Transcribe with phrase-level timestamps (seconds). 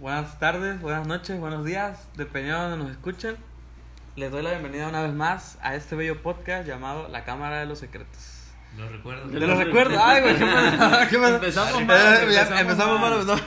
[0.00, 3.36] buenas tardes, buenas noches, buenos días, dependiendo de donde nos escuchen.
[4.16, 7.66] Les doy la bienvenida una vez más a este bello podcast llamado La Cámara de
[7.66, 8.38] los Secretos.
[8.76, 9.28] Lo recuerdo.
[9.30, 11.08] Te lo recuerdo, ay, güey, qué mal.
[11.10, 11.34] qué mal.
[11.34, 13.40] Empezamos mal, empezamos Empezamos mal,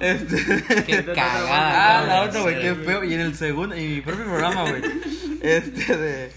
[0.00, 0.84] Este.
[0.84, 2.06] Qué Ah, cagada.
[2.06, 3.04] la otra, güey, qué feo.
[3.04, 4.82] Y en el segundo, en mi propio programa, güey.
[5.40, 6.32] Este de.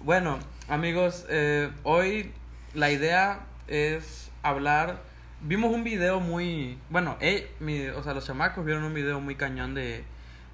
[0.00, 0.38] Bueno,
[0.68, 2.32] amigos, eh, hoy
[2.74, 5.07] la idea es hablar.
[5.40, 6.78] Vimos un video muy.
[6.90, 10.04] Bueno, eh, mi- o sea, los chamacos vieron un video muy cañón de,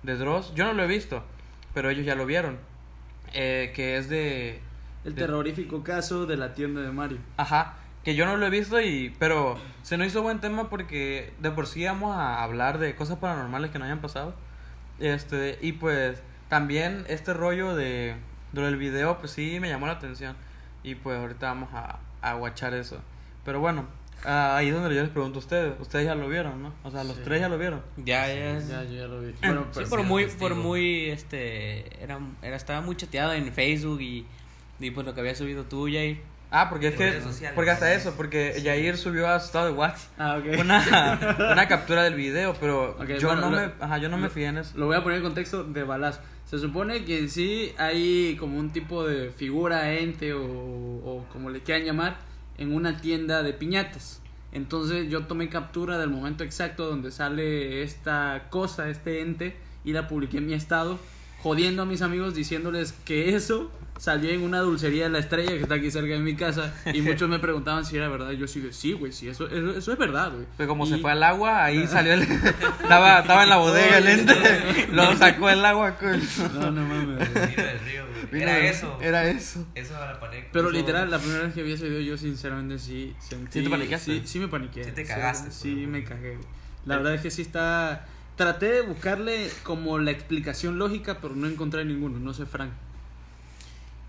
[0.03, 0.53] de Dross.
[0.55, 1.25] Yo no lo he visto,
[1.73, 2.59] pero ellos ya lo vieron.
[3.33, 4.61] Eh, que es de.
[5.05, 7.19] El de- terrorífico caso de la tienda de Mario.
[7.39, 11.33] Ajá, que yo no lo he visto y pero se nos hizo buen tema porque
[11.41, 14.35] de por sí vamos a hablar de cosas paranormales que no hayan pasado.
[15.01, 18.15] Este, y pues también este rollo de,
[18.53, 20.37] del video pues sí me llamó la atención
[20.83, 23.01] y pues ahorita vamos a a guachar eso.
[23.45, 23.85] Pero bueno,
[24.25, 26.73] ah, ahí es donde yo les pregunto a ustedes, ustedes ya lo vieron, ¿no?
[26.83, 27.23] O sea, los Sí.
[27.25, 27.81] tres ya lo vieron.
[27.97, 28.59] Ya, ya.
[28.61, 29.33] Ya, yo ya lo vi.
[29.33, 30.49] Sí, Bueno, pues, por sí, muy, testigo.
[30.49, 34.27] por muy, este, era, era, estaba muy chateado en Facebook y,
[34.81, 36.21] y pues lo que había subido tú, Jair.
[36.57, 37.53] Ah, porque es que sociales.
[37.57, 40.61] porque hasta eso, porque Yair subió a su estado de WhatsApp Ah, ok.
[40.61, 44.17] una, una captura del video, pero Ok, yo bueno, no lo- me, ajá, yo no
[44.19, 44.79] me lo- fijé en eso.
[44.79, 46.21] Lo voy a poner en contexto de balazo.
[46.45, 51.61] Se supone que sí hay como un tipo de figura, ente o, o como le
[51.61, 52.19] quieran llamar,
[52.59, 54.21] en una tienda de piñatas.
[54.53, 60.07] Entonces yo tomé captura del momento exacto donde sale esta cosa, este ente, y la
[60.07, 60.99] publiqué en mi estado,
[61.43, 65.63] jodiendo a mis amigos diciéndoles que eso salió en una dulcería de la estrella que
[65.63, 66.73] está aquí cerca de mi casa.
[66.93, 68.31] Y muchos me preguntaban si era verdad.
[68.33, 70.47] Yo sí sí, güey, sí, eso, eso, eso es verdad, güey.
[70.57, 72.23] Pero como se fue al agua, ahí salió el...
[72.23, 76.21] estaba, estaba en la bodega el ente, lo sacó el agua con...
[76.55, 77.33] No, no mames.
[77.33, 78.04] güey.
[78.43, 78.99] Era eso.
[79.01, 79.67] Era eso.
[79.75, 80.49] Eso era paneco.
[80.53, 83.59] Pero Eso- literal, la primera vez que vi ese video, yo sinceramente sí sentí.
[83.61, 84.13] ¿Sí te paniqueaste?
[84.21, 84.85] Sí, sí me paniqué.
[84.85, 85.89] Sí te cagaste, Sí, pues.
[85.89, 86.39] me cagué.
[86.87, 88.07] La verdad es que sí está.
[88.37, 92.19] Traté de buscarle como la explicación lógica, pero no encontré ninguno.
[92.19, 92.71] No sé, Frank.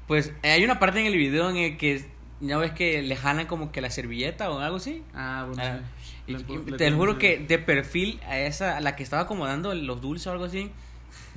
[0.07, 2.05] Pues eh, hay una parte en el video en el que,
[2.39, 5.03] ya ves que le jalan como que la servilleta o algo así.
[5.13, 5.61] Ah, bueno.
[5.63, 6.13] Ah, sí.
[6.27, 9.03] y- Le- y le te juro que- que de perfil a esa, a la que
[9.03, 10.71] estaba acomodando los dulces o algo así,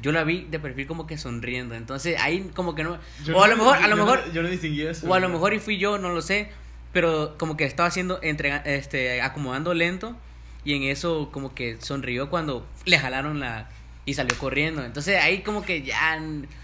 [0.00, 1.74] yo la vi de perfil como que sonriendo.
[1.74, 2.98] Entonces ahí como que no...
[3.24, 4.32] Yo o a no- lo mejor, a yo lo no- mejor...
[4.32, 5.08] yo no distinguí eso.
[5.08, 6.48] O a lo mejor y fui yo, no lo sé.
[6.92, 10.16] Pero como que estaba haciendo, entrega, este, acomodando lento.
[10.64, 13.68] Y en eso como que sonrió cuando le jalaron la...
[14.04, 14.82] Y salió corriendo.
[14.84, 16.18] Entonces ahí como que ya...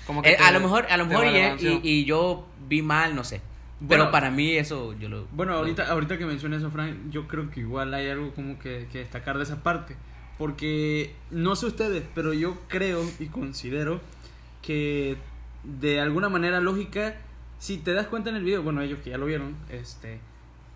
[0.06, 1.80] Como que eh, te- a lo mejor, a lo mejor y, balanceó.
[1.82, 3.42] y- y yo vi mal, no sé.
[3.86, 4.10] Pero Bueno.
[4.12, 5.26] para mí eso yo lo...
[5.32, 8.58] Bueno, lo- ahorita, ahorita que mencionas eso, Frank, yo creo que igual hay algo como
[8.58, 9.94] que, que destacar de esa parte.
[10.38, 14.00] Porque no sé ustedes, pero yo creo y considero
[14.62, 15.16] que
[15.62, 17.14] de alguna manera lógica,
[17.58, 20.18] si te das cuenta en el video, bueno, ellos que ya lo vieron, este,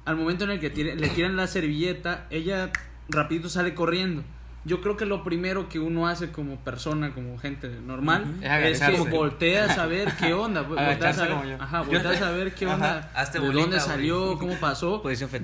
[0.05, 2.71] al momento en el que tire- le tiran la servilleta, ella
[3.09, 4.23] rapidito sale corriendo.
[4.65, 8.45] Yo creo que lo primero que uno hace como persona, como gente normal, Ujú.
[8.45, 10.67] Es es, que volteas a ver qué onda.
[10.67, 13.11] pues, volteas a ver, ajá, volteas a ver qué onda,
[13.41, 15.01] de bolita, dónde salió, cómo pasó.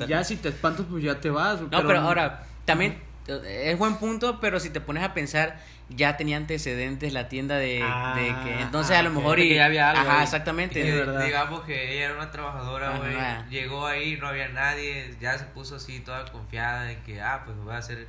[0.07, 1.61] Ya si te espantas, pues ya te vas.
[1.61, 5.59] No, pero, ahora, también es buen punto, pero si te pones a pensar,
[5.89, 9.17] ya tenía antecedentes la tienda de, Ah, de que entonces a lo ok.
[9.17, 10.25] mejor y que ya había algo ajá, ahí.
[10.25, 10.83] exactamente.
[10.83, 13.15] Que, digamos que ella era una trabajadora, güey.
[13.51, 15.15] Llegó ahí, no había nadie.
[15.21, 18.07] Ya se puso así toda confiada en que, ah, pues voy a hacer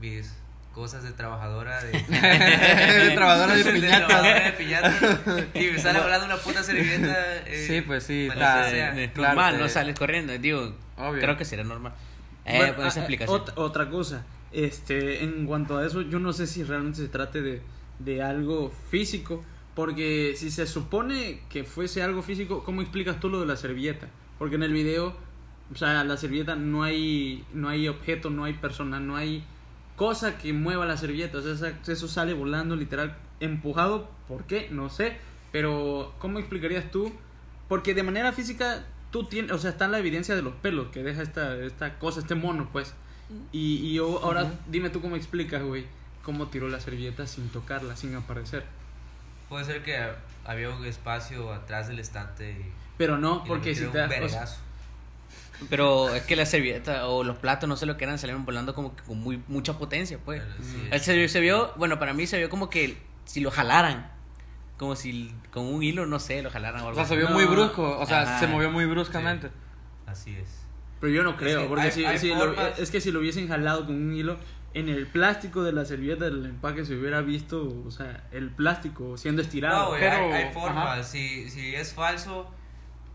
[0.00, 0.34] mis
[0.74, 1.82] cosas de trabajadora.
[1.82, 5.48] De, De trabajadora de trabajadora de.
[5.54, 7.16] Y me sale hablando una puta servilleta.
[7.46, 8.70] eh, Sí, pues sí, está-.
[8.70, 10.36] Eh, Claro, normal, no sales corriendo.
[10.38, 11.20] Digo, Obvio.
[11.20, 11.92] creo que sería normal.
[12.46, 13.44] Eh, Bueno, con esa ah, explicación.
[13.44, 17.42] ot- otra cosa, este, en cuanto a eso, yo no sé si realmente se trate
[17.42, 17.62] de,
[17.98, 19.44] de algo físico,
[19.74, 24.08] porque si se supone que fuese algo físico, ¿cómo explicas tú lo de la servilleta?
[24.38, 25.14] Porque en el video,
[25.72, 29.44] o sea, la servilleta no hay, no hay objeto, no hay persona, no hay
[29.96, 34.68] cosa que mueva la servilleta, o sea, eso sale volando literal, empujado, ¿por qué?
[34.70, 35.18] No sé,
[35.52, 37.12] pero ¿cómo explicarías tú?
[37.68, 41.02] Porque de manera física tú tienes, o sea, está la evidencia de los pelos que
[41.02, 42.94] deja esta, esta cosa, este mono, pues.
[43.52, 45.86] Y, y yo, ahora dime tú cómo explicas, güey,
[46.24, 48.64] cómo tiró la servilleta sin tocarla, sin aparecer.
[49.48, 49.98] Puede ser que
[50.44, 52.52] había un espacio atrás del estante.
[52.52, 54.46] Y, Pero no, y porque si te un o sea.
[55.68, 58.74] Pero es que la servilleta o los platos, no sé lo que eran, salieron volando
[58.74, 60.42] como que con muy, mucha potencia, pues.
[60.62, 62.96] Sí, El se, se vio, bueno, para mí se vio como que
[63.26, 64.10] si lo jalaran,
[64.78, 67.28] como si con un hilo, no sé, lo jalaran o O algo sea, se vio
[67.28, 67.34] No.
[67.34, 68.40] muy brusco, o sea, Ajá.
[68.40, 69.50] se movió muy bruscamente.
[70.06, 70.48] Así es.
[71.00, 73.20] Pero yo no creo, que porque hay- si, hay si lo- es que si lo
[73.20, 74.36] hubiesen jalado con un hilo,
[74.74, 79.16] en el plástico de la servilleta del empaque se hubiera visto, o sea, el plástico
[79.16, 79.92] siendo estirado.
[79.94, 81.08] No, pero- hay, hay formas.
[81.08, 82.48] Si, si es falso,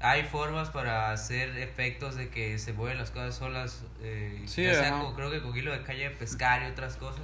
[0.02, 3.84] hay formas para hacer efectos de que se mueven las cosas solas.
[4.02, 6.98] Eh, Sí, ya sea con- creo que con hilo de calle de pescar y otras
[6.98, 7.22] cosas.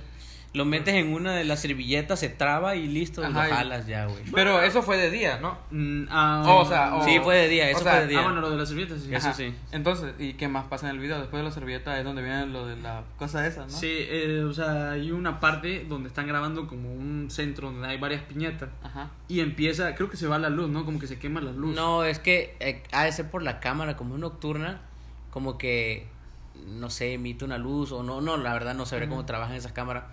[0.54, 4.06] Lo metes en una de las servilletas, se traba y listo, Ajá, lo jalas ya,
[4.06, 4.22] güey.
[4.34, 5.58] Pero eso fue de día, ¿no?
[5.72, 8.20] Mm, ah, O sea, o- Sí, fue de día, eso o sea, fue de día.
[8.20, 9.16] Ah, bueno, lo de las servilletas, sí.
[9.16, 9.34] Eso Ajá.
[9.38, 9.56] sí.
[9.72, 11.20] Entonces, ¿y qué más pasa en el video?
[11.20, 13.70] Después de la servilleta es donde viene lo de la cosa esa, ¿no?
[13.70, 17.98] Sí, eh, o sea, hay una parte donde están grabando como un centro donde hay
[17.98, 18.68] varias piñatas.
[18.84, 19.10] Ajá.
[19.30, 20.84] Y empieza, creo que se va la luz, ¿no?
[20.84, 21.74] Como que se quema la luz.
[21.74, 24.82] No, es que eh, ha de ser por la cámara, como es nocturna,
[25.30, 26.08] como que,
[26.68, 29.72] no sé, emite una luz o no, no, la verdad no sabré cómo trabajan esas
[29.72, 30.04] cámaras.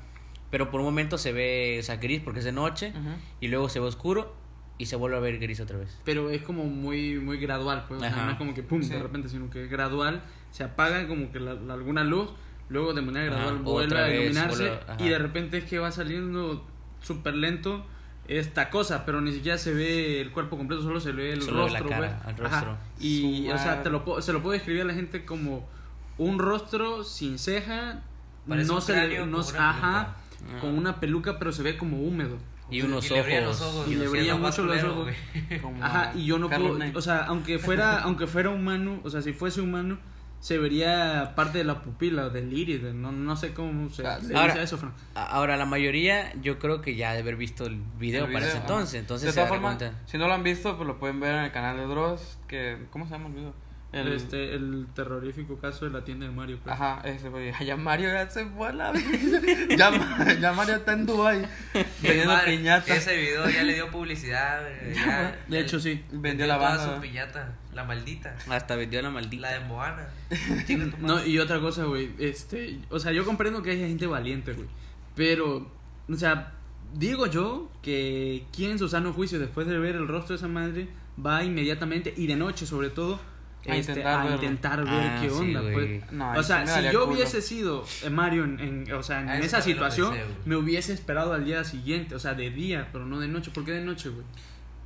[0.50, 2.92] Pero por un momento se ve, o sea, gris porque es de noche
[3.40, 4.34] y luego se ve oscuro
[4.78, 5.98] y se vuelve a ver gris otra vez.
[6.04, 7.98] Pero es como muy muy gradual, pues.
[7.98, 8.24] O sea, Ajá.
[8.26, 8.90] no es como que pum, Sí.
[8.90, 10.22] de repente, sino que es gradual.
[10.50, 12.30] Se apaga como que la, la- alguna luz,
[12.70, 14.62] luego de manera Ajá, gradual otra vuelve a vez, iluminarse.
[14.68, 15.04] vuelve ajá.
[15.04, 16.66] y de repente es que va saliendo
[17.02, 17.84] súper lento
[18.26, 21.64] esta cosa, pero ni siquiera se ve el cuerpo completo, solo se ve el Solo
[21.64, 22.38] ve la rostro, cara, pues.
[22.38, 22.54] el Ajá.
[22.64, 22.78] rostro.
[23.00, 25.66] Y, o sea, te lo, puedo- se lo puedo describir a la gente como
[26.18, 28.02] un rostro sin ceja.
[28.46, 30.16] Parece no un se le- cráneo no- ajá,
[30.60, 32.38] con una peluca, pero se ve como húmedo.
[32.70, 33.32] Y unos le ojos.
[33.42, 35.08] los ojos Y le sí, es brillan mucho los ojos.
[35.62, 36.92] Como Ajá, y yo no Carlos puedo, Ney.
[36.94, 39.98] o sea, aunque fuera, aunque fuera humano, o sea, si fuese humano,
[40.40, 44.08] se vería parte de la pupila, del iris, de- no, no sé cómo se le
[44.08, 44.92] Ahora- dice eso, Fran.
[45.14, 48.44] A- Ahora, la mayoría yo creo que ya de haber visto el video El para
[48.44, 50.98] ese video, entonces, entonces de se todas formas, si no lo han visto, pues lo
[50.98, 53.54] pueden ver en el canal de Dross, que ¿cómo se llama el video?
[53.90, 56.58] El, Este, el terrorífico caso de la tienda de Mario.
[56.62, 56.74] pues.
[56.74, 57.52] Ajá, ese güey.
[57.64, 58.92] Ya Mario ya se fue a la
[59.78, 61.46] ya, ya Mario está en Dubai
[62.02, 62.94] vendiendo Madre, piñata.
[62.94, 64.60] Ese video ya le dio publicidad.
[64.94, 66.04] ya- De hecho, sí.
[66.12, 66.96] Vendió la banda.
[66.96, 67.54] su piñata.
[67.72, 68.36] La maldita.
[68.50, 69.40] Hasta vendió la maldita.
[69.50, 70.06] La de Moana.
[70.98, 74.68] No, y otra cosa, güey, este, o sea, yo comprendo que hay gente valiente, güey,
[75.14, 75.70] pero,
[76.10, 76.52] o sea,
[76.94, 80.48] digo yo que quien en su sano juicio, después de ver el rostro de esa
[80.48, 80.88] madre,
[81.24, 83.20] va inmediatamente, y de noche sobre todo,
[83.66, 85.98] A este, intentar a intentar ver Ah, qué sí, onda, güey.
[86.00, 86.12] pues.
[86.12, 87.14] No, o sea, si yo culo.
[87.16, 90.92] hubiese sido eh, Mario en, en- o sea, en Ah, esa situación, pensé, me hubiese
[90.92, 93.80] esperado al día siguiente, o sea, de día, pero no de noche, ¿por qué de
[93.84, 94.24] noche, güey?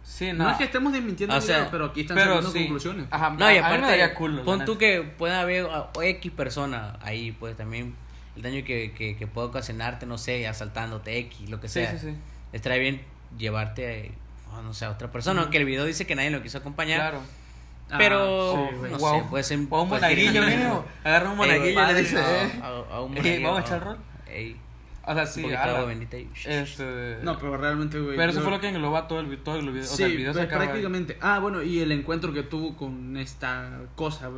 [0.02, 0.44] Sí, No.
[0.44, 0.50] no.
[0.50, 2.58] es que estemos desmintiendo O video, pero aquí están pero saliendo sí.
[2.60, 3.06] conclusiones.
[3.10, 4.42] Ajá, No, y a- a mí me aparte, daría culo.
[4.44, 7.94] pon tú que pueda haber a- o X persona ahí, pues también
[8.34, 11.92] el daño que, que, que puede ocasionarte, no sé, asaltándote X, lo que sea.
[11.92, 12.16] sí, sí.
[12.52, 13.02] Estaría bien
[13.38, 14.12] llevarte,
[14.52, 16.98] a, no sé, a otra persona, aunque el video dice que nadie lo quiso acompañar.
[17.00, 17.20] Claro.
[17.98, 18.92] Pero, Ah, sí, güey.
[18.92, 19.20] no Guau.
[19.20, 20.84] sé, puede ser O un monaguillo, mínimo.
[21.04, 22.52] Agarra un monaguillo y le dice, a- eh.
[22.62, 23.96] a- a un Ey, monaguillo, ¿vamos a echar rol?
[24.28, 24.56] ey,
[25.04, 25.84] O sea, sí, ala.
[25.84, 27.18] bendita y- Este.
[27.22, 28.16] No, pero realmente, güey.
[28.16, 29.82] Pero eso yo- fue lo que engloba todo el, todo el video.
[29.82, 30.68] O Sí, sea, el video se acaba ahí.
[30.68, 31.18] prácticamente.
[31.20, 34.30] Ah, bueno, y el encuentro que tuvo con esta cosa,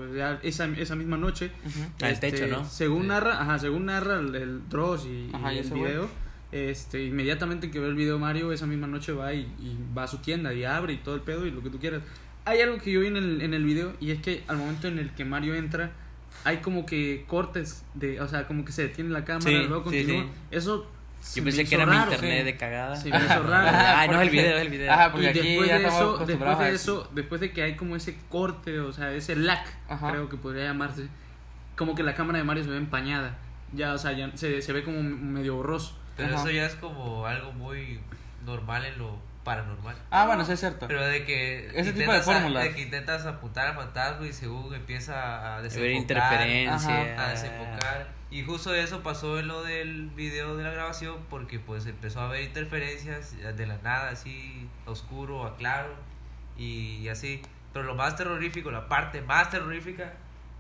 [0.43, 1.51] esa, esa misma noche.
[1.67, 1.81] Ujú.
[2.03, 2.65] Ah, el techo, ¿no?
[2.65, 3.09] Según Sí.
[3.09, 6.09] narra, ajá, según narra el, el Dross y, Ajá, y y el video,
[6.51, 10.07] este, inmediatamente que ve el video Mario, esa misma noche va y, y va a
[10.07, 12.01] su tienda y abre y todo el pedo y lo que tú quieras.
[12.47, 14.89] Hay algo que yo vi en el, en el video y es que al momento
[14.89, 15.93] en el que Mario entra,
[16.45, 19.91] hay como que cortes de, o sea, como que se detiene la cámara, Sí, luego
[19.91, 20.25] sí, continúa.
[20.25, 20.31] sí.
[20.51, 20.87] Eso
[21.21, 22.13] se Yo pensé que era mi raro.
[22.13, 22.45] internet sí.
[22.45, 22.97] de cagada.
[22.97, 23.69] Sí, me hizo raro.
[23.97, 24.93] Ay, no es el video, es el video.
[24.93, 27.63] Ajá, porque y aquí después ya de eso, después de a eso, después de que
[27.63, 30.11] hay como ese corte, o sea, ese lag, Ajá.
[30.11, 31.09] creo que podría llamarse,
[31.77, 33.39] como que la cámara de Mario se ve empañada.
[33.73, 35.97] Ya, o sea, ya se, se ve como medio borroso.
[36.17, 36.43] Pero Ajá.
[36.45, 37.99] eso ya es como algo muy
[38.45, 39.95] normal en lo paranormal.
[40.11, 40.87] Ah, bueno, sí es cierto.
[40.89, 42.65] Pero de que Ese tipo de fórmulas.
[42.65, 47.25] de que intentas apuntar al fantasma y según empieza a De ver desenfocar, interferencia.
[47.27, 48.09] a desenfocar.
[48.31, 52.25] Y justo eso pasó en lo del video de la grabación porque pues empezó a
[52.25, 55.95] haber interferencias de la nada, así oscuro a claro
[56.57, 57.43] y así.
[57.73, 60.15] Pero lo más terrorífico, la parte más terrorífica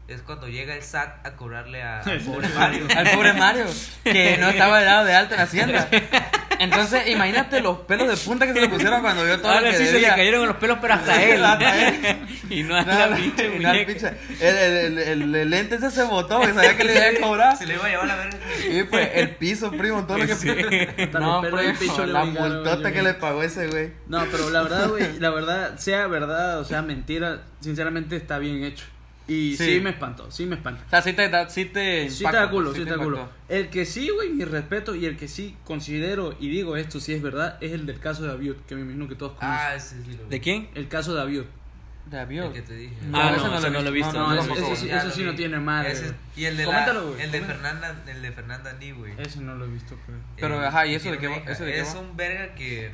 [0.06, 2.87] es cuando llega el SAT a cobrarle a- al pobre Mario.
[2.97, 3.64] Al pobre Mario,
[4.04, 5.88] que no estaba dado de alta en Hacienda.
[6.58, 9.70] Entonces, imagínate los pelos de punta que se le pusieron cuando vio todo Ahora lo
[9.70, 10.14] que sí se le debía.
[10.16, 11.44] cayeron los pelos, pero hasta él.
[11.44, 12.18] Hasta él.
[12.50, 16.52] y no a la pinche no, el, el, el, el lente ese se botó, que
[16.52, 17.56] sabía que le iba a cobrar.
[17.56, 18.38] Se le iba a llevar la verga.
[18.68, 20.32] Y pues el piso, primo, todo lo que.
[21.04, 23.92] Hasta No, del primo, picho le la multota que le pagó ese güey.
[24.06, 28.64] No, pero la verdad, güey, la verdad, sea verdad o sea mentira, sinceramente está bien
[28.64, 28.84] hecho.
[29.26, 29.81] Y sí, Sí.
[29.81, 30.83] me espantó, sí me espantó.
[30.87, 33.02] O sea, sí te da, sí te Sí te da culo, pues, sí te da
[33.02, 33.28] culo.
[33.49, 37.14] El que sí, güey, mi respeto y el que sí considero y digo esto sí
[37.14, 39.59] es verdad, es el del caso de Abiud, que me imagino que todos conocen.
[39.59, 40.28] Ah, ese sí lo vi.
[40.31, 40.69] ¿De quién?
[40.75, 41.45] El caso de Abiud.
[42.04, 42.52] De El avión.
[42.52, 42.95] que te dije.
[43.14, 44.12] Ah, ese no, ese no lo he visto.
[44.12, 47.07] No, ese- tampoco, ese sí- sí no tiene madre, Ese- y el de, Coméntalo, la,
[47.12, 47.40] güey, el de.
[47.40, 49.14] Fernanda, el de Fernanda Ni, güey.
[49.16, 50.19] Ese no lo he visto, creo.
[50.38, 51.43] Pero, Eh, ajá, ¿y eso de qué.
[51.49, 52.90] ¿Eso de qué es un verga que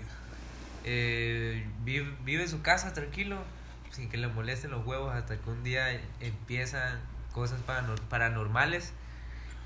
[0.84, 3.42] eh, vive, vive en su casa tranquilo,
[3.90, 7.00] sin que le molesten los huevos, hasta que un día empiezan
[7.32, 8.92] cosas paranor- paranormales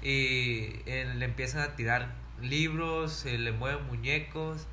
[0.02, 2.12] y eh, le empiezan a tirar
[2.42, 4.66] libros, se le mueven muñecos.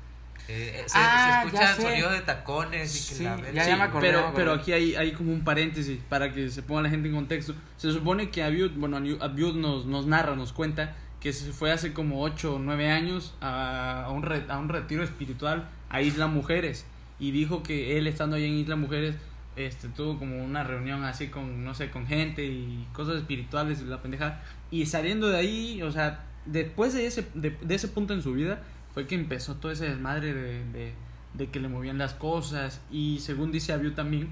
[0.48, 3.82] eh, se, Ah, se escuchan sonidos de tacones y que Sí, la ya- ya me
[3.84, 7.08] acordé, pero, pero aquí hay, hay como un paréntesis para que se ponga la gente
[7.08, 7.54] en contexto.
[7.76, 11.92] Se supone que Abiud, bueno, Abiud nos, nos narra, nos cuenta que se fue hace
[11.92, 16.26] como 8 o 9 años a, a un re- a un retiro espiritual a Isla
[16.26, 16.84] Mujeres
[17.20, 19.14] y dijo que él estando ahí en Isla Mujeres
[19.56, 23.84] este tuvo como una reunión así con no sé con gente y cosas espirituales y
[23.84, 24.40] la pendeja
[24.70, 28.32] y saliendo de ahí o sea después de ese de, de ese punto en su
[28.32, 28.62] vida
[28.94, 30.94] fue que empezó todo ese desmadre de, de,
[31.34, 34.30] de que le movían las cosas y según dice Abiu también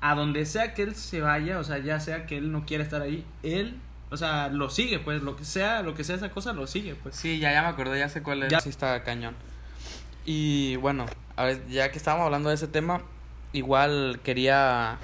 [0.00, 2.84] a donde sea que él se vaya o sea ya sea que él no quiera
[2.84, 3.76] estar ahí él
[4.10, 6.94] o sea lo sigue pues lo que sea lo que sea esa cosa lo sigue
[6.94, 8.50] pues Sí, ya, ya me acordé, ya sé cuál es.
[8.50, 8.60] Ya.
[8.60, 9.34] Sí, está cañón.
[10.24, 11.06] Y bueno,
[11.36, 13.02] a ver, ya que estábamos hablando de ese tema,
[13.52, 14.98] igual quería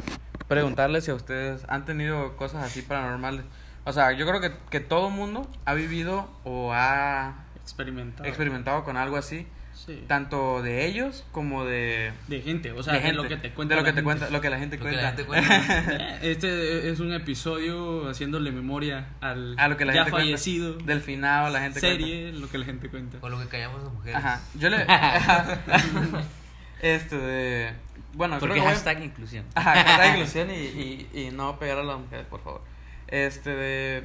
[0.49, 3.45] preguntarles si a ustedes han tenido cosas así paranormales.
[3.85, 8.97] O sea, yo creo que, que todo mundo ha vivido o ha experimentado experimentado con
[8.97, 10.03] algo así, Sí.
[10.07, 13.51] tanto de ellos como de, de gente o sea de de, gente, lo que te
[13.51, 14.05] cuenta de lo que te gente.
[14.05, 15.03] cuenta, lo que la gente Lo que cuenta.
[15.03, 16.17] la gente cuenta.
[16.23, 20.27] este es un episodio haciéndole memoria al A lo que la ya gente cuenta.
[20.27, 21.99] fallecido Del final, la gente cuenta.
[21.99, 24.17] serie lo que la gente cuenta Con lo que callamos las mujeres.
[24.17, 24.41] Ajá.
[24.55, 24.87] Yo le.
[26.81, 27.73] este de.
[28.14, 29.45] Bueno, creo Porque que voy a- hashtag inclusión.
[29.54, 32.62] Ajá, hashtag inclusión y, y, y no pegar a las mujeres, por favor.
[33.09, 34.04] Este de.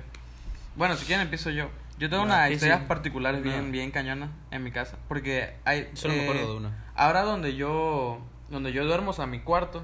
[0.75, 1.69] Bueno, si quieren empiezo yo.
[1.97, 2.85] Yo tengo unas historias sí.
[2.87, 4.97] particulares bien, bien cañonas en mi casa.
[5.07, 5.89] Porque hay.
[5.93, 6.85] Solo me eh, acuerdo de una.
[6.95, 8.19] Ahora donde yo.
[8.49, 9.83] Donde yo duermo, o sea, mi cuarto,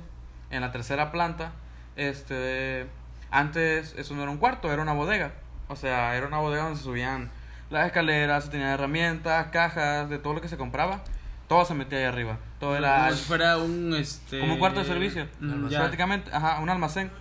[0.49, 1.51] en la tercera planta.
[1.95, 2.87] Este.
[3.31, 5.33] Antes eso no era un cuarto, era una bodega.
[5.67, 7.31] O sea, era una bodega donde se subían
[7.69, 11.03] las escaleras, se tenían herramientas, cajas, de todo lo que se compraba.
[11.47, 12.37] Todo se metía ahí arriba.
[12.59, 13.05] Todo era.
[13.05, 15.27] como si fuera un este Como un cuarto de servicio.
[15.39, 15.67] mm.
[15.69, 17.11] Prácticamente, ajá, un almacén.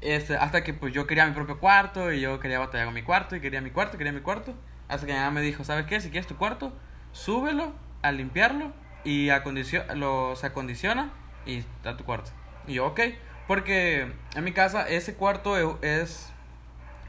[0.00, 3.02] Este, hasta que pues yo quería mi propio cuarto y yo quería batallar con mi
[3.02, 4.54] cuarto y quería mi cuarto, quería mi cuarto.
[4.88, 6.00] Hasta que mi mamá me dijo, ¿sabes qué?
[6.00, 6.72] Si quieres tu cuarto,
[7.12, 7.72] súbelo
[8.02, 8.72] a limpiarlo
[9.04, 11.10] y acondicio lo, se acondiciona
[11.44, 12.30] y está tu cuarto.
[12.66, 13.00] Y yo, ok,
[13.46, 16.32] porque en mi casa ese cuarto e- es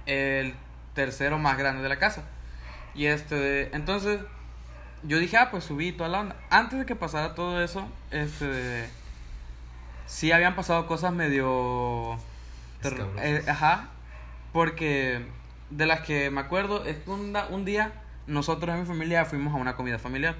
[0.06, 0.54] el
[0.94, 2.24] tercero más grande de la casa.
[2.94, 4.20] Y este, entonces
[5.04, 6.36] yo dije, ah, pues subí toda la onda.
[6.50, 8.90] Antes de que pasara todo eso, este,
[10.06, 12.18] sí habían pasado cosas medio,
[12.84, 13.90] eh, ajá,
[14.54, 15.26] porque
[15.70, 17.94] de las que me acuerdo es que un, un día
[18.28, 20.36] nosotros en mi familia fuimos a una comida familiar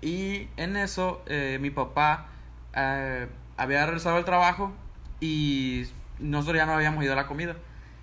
[0.00, 2.26] y en eso eh, mi papá
[2.74, 4.72] eh, había regresado al trabajo
[5.20, 5.86] y
[6.18, 7.56] nosotros ya no habíamos ido a la comida.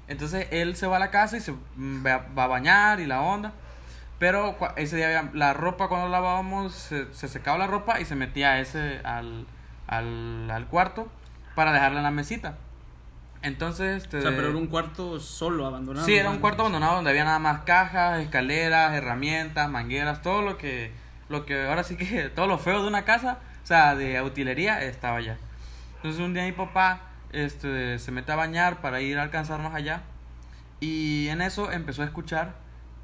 [0.07, 3.21] Entonces él se va a la casa y se va, va a bañar y la
[3.21, 3.53] onda.
[4.19, 8.15] Pero ese día había- la ropa cuando lavábamos se, se secaba la ropa y se
[8.15, 9.45] metía ese al,
[9.87, 11.07] al, al cuarto
[11.55, 12.57] para dejarla en la mesita.
[13.43, 16.95] Entonces, este, o sea pero era un cuarto solo abandonado Sí, era un cuarto abandonado
[16.95, 20.91] donde había nada más cajas, escaleras, herramientas, mangueras, todo lo que,
[21.29, 24.81] lo que ahora sí que, todo lo feo de una casa, o sea, de utilería,
[24.81, 25.37] estaba allá.
[25.97, 30.01] Entonces un día mi papá este, se mete a bañar para ir a alcanzarnos allá
[30.79, 32.55] y en eso empezó a escuchar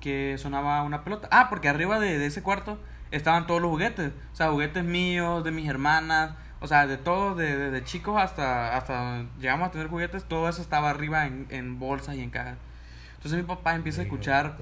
[0.04, 1.30] que sonaba una pelota.
[1.32, 2.78] Ah, porque arriba de, de ese cuarto
[3.12, 7.38] estaban todos los juguetes, o sea, juguetes míos, de mis hermanas, o sea, de todos,
[7.38, 11.48] de, de- de chicos hasta, hasta llegamos a tener juguetes, todo eso estaba arriba en,
[11.50, 12.58] en bolsas y en cajas.
[13.16, 14.58] Entonces mi papá empieza a escuchar,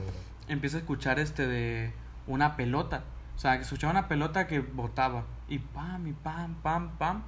[0.48, 1.92] empieza a escuchar este de
[2.28, 3.04] una pelota.
[3.36, 5.24] O sea, que escuchaba una pelota que botaba.
[5.48, 7.24] Y pam, y pam, pam, pam.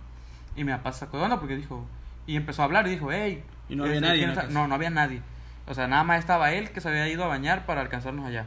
[0.56, 1.86] Y mi papá se sacó de onda porque dijo,
[2.28, 3.44] y empezó a hablar y dijo, hey.
[3.70, 4.48] Y no había este, nadie ¿quién en la está?".
[4.54, 4.60] casa.
[4.62, 5.22] No, no había nadie.
[5.68, 8.46] O sea, nada más estaba él que se había ido a bañar para alcanzarnos allá.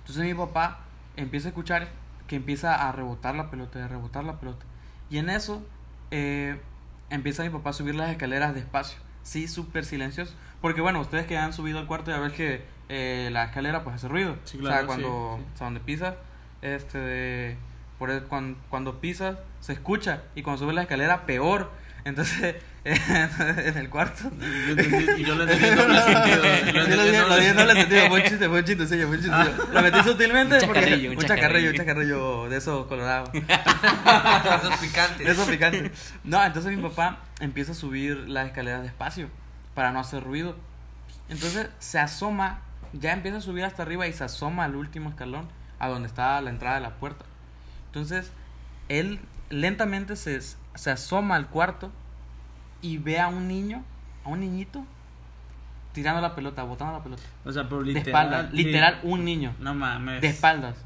[0.00, 0.80] Entonces mi papá
[1.16, 1.88] empieza a escuchar
[2.26, 4.64] que empieza a rebotar la pelota, a rebotar la pelota.
[5.08, 5.64] Y en eso
[6.10, 6.60] eh,
[7.10, 8.98] empieza mi papá a subir las escaleras despacio.
[9.22, 10.34] Sí, súper silencioso.
[10.60, 13.96] Porque bueno, ustedes que han subido al cuarto ya ven que eh, la escalera pues
[13.96, 14.36] hace ruido.
[14.44, 15.50] Sí, o claro, sea, cuando, sí, sí.
[15.54, 16.14] o sea, donde pisas,
[16.62, 17.56] este, de-
[17.98, 20.22] por el- cuando, cuando pisas se escucha.
[20.34, 21.70] Y cuando subes la escalera, peor.
[22.04, 24.22] Entonces, en el cuarto.
[24.30, 26.42] Yo entendí- y yo lo entendí en doble sentido.
[26.42, 27.74] Yo Yo lo entendí en doble sentido.
[27.74, 29.36] sentido, buen chiste, buen chiste, sí, buen chiste.
[29.72, 32.48] Lo metí sutilmente Un porque chacarrillo, un un chacarrillo, un chacarrillo.
[32.48, 33.30] de esos colorados.
[33.34, 35.26] Esos picantes.
[35.26, 36.12] De esos picantes.
[36.24, 39.28] No, entonces mi papá empieza a subir las escaleras despacio
[39.74, 40.56] para no hacer ruido.
[41.28, 42.60] Entonces se asoma,
[42.92, 46.40] ya empieza a subir hasta arriba y se asoma al último escalón, a donde está
[46.40, 47.24] la entrada de la puerta.
[47.86, 48.30] Entonces
[48.88, 49.20] él
[49.50, 51.92] lentamente se, se asoma al cuarto
[52.82, 53.82] y ve a un niño,
[54.24, 54.84] a un niñito,
[55.92, 57.22] tirando la pelota, botando la pelota.
[57.44, 58.06] O sea, pero De literal.
[58.08, 59.54] espaldas, literal, un niño.
[59.58, 60.20] No mames.
[60.20, 60.76] De espaldas.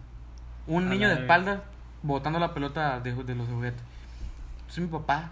[0.66, 1.60] Un A niño de espaldas
[2.02, 3.82] botando la pelota de, de los juguetes.
[4.60, 5.30] Entonces mi papá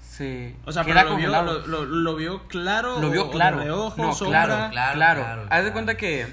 [0.00, 3.00] se O sea, queda pero lo vio, lo, lo- lo vio claro.
[3.00, 3.64] Lo vio o de claro.
[3.96, 4.44] no, sombra.
[4.44, 5.72] claro, Claro, claro, claro, Haz de claro.
[5.72, 6.26] cuenta que,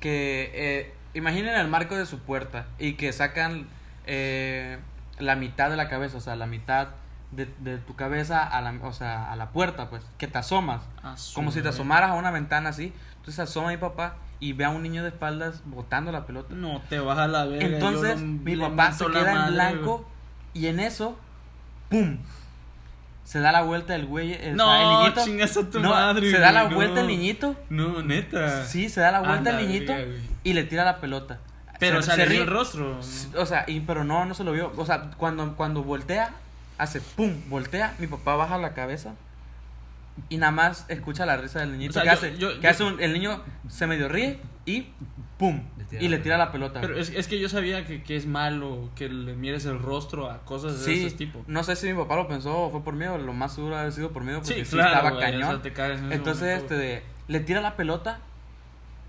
[0.00, 3.66] que eh, imaginen el marco de su puerta y que sacan
[4.06, 4.78] eh,
[5.18, 6.88] la mitad de la cabeza, o sea, la mitad
[7.32, 10.82] de, de tu cabeza a la, o sea, a la puerta, pues, que te asomas.
[11.16, 12.92] Su Como si te asomaras a una ventana así.
[13.16, 16.54] Entonces asoma mi papá y ve a un niño de espaldas botando la pelota.
[16.54, 17.66] No te vas a la verga.
[17.66, 20.64] Entonces, yo mi papá se queda en madre, blanco güey.
[20.64, 21.16] y en eso,
[21.88, 22.18] ¡pum!
[23.24, 25.24] Se da la vuelta el güey, el, No, el niñito.
[25.24, 27.00] chingas a tu No, madre, Se da la vuelta no.
[27.02, 27.54] el niñito.
[27.68, 28.64] No, neta.
[28.64, 31.38] Sí, se da la vuelta Anda, el niñito verga, y le tira la pelota.
[31.78, 32.40] Pero se, se, ríe.
[32.40, 32.98] el rostro.
[33.36, 34.72] O sea, y, pero no, no se lo vio.
[34.76, 36.30] O sea, cuando, cuando voltea,
[36.80, 39.14] hace pum, voltea, mi papá baja la cabeza
[40.28, 41.90] y nada más escucha la risa del niñito.
[41.90, 44.38] O sea, que yo- hace, yo- que yo- hace un- el niño se medio ríe
[44.66, 44.88] y
[45.38, 46.80] pum, Le y le tira la pelota.
[46.82, 50.30] Pero es, es que yo sabía que, que es malo que le mires el rostro
[50.30, 51.42] a cosas de ese tipo.
[51.46, 53.92] no sé si mi papá lo pensó o fue por miedo, lo más seguro haber
[53.92, 55.50] sido por miedo porque Sí, sí, claro, estaba o cañón.
[55.50, 58.18] sea, te caes en ese Entonces, momento, este, de- le tira la pelota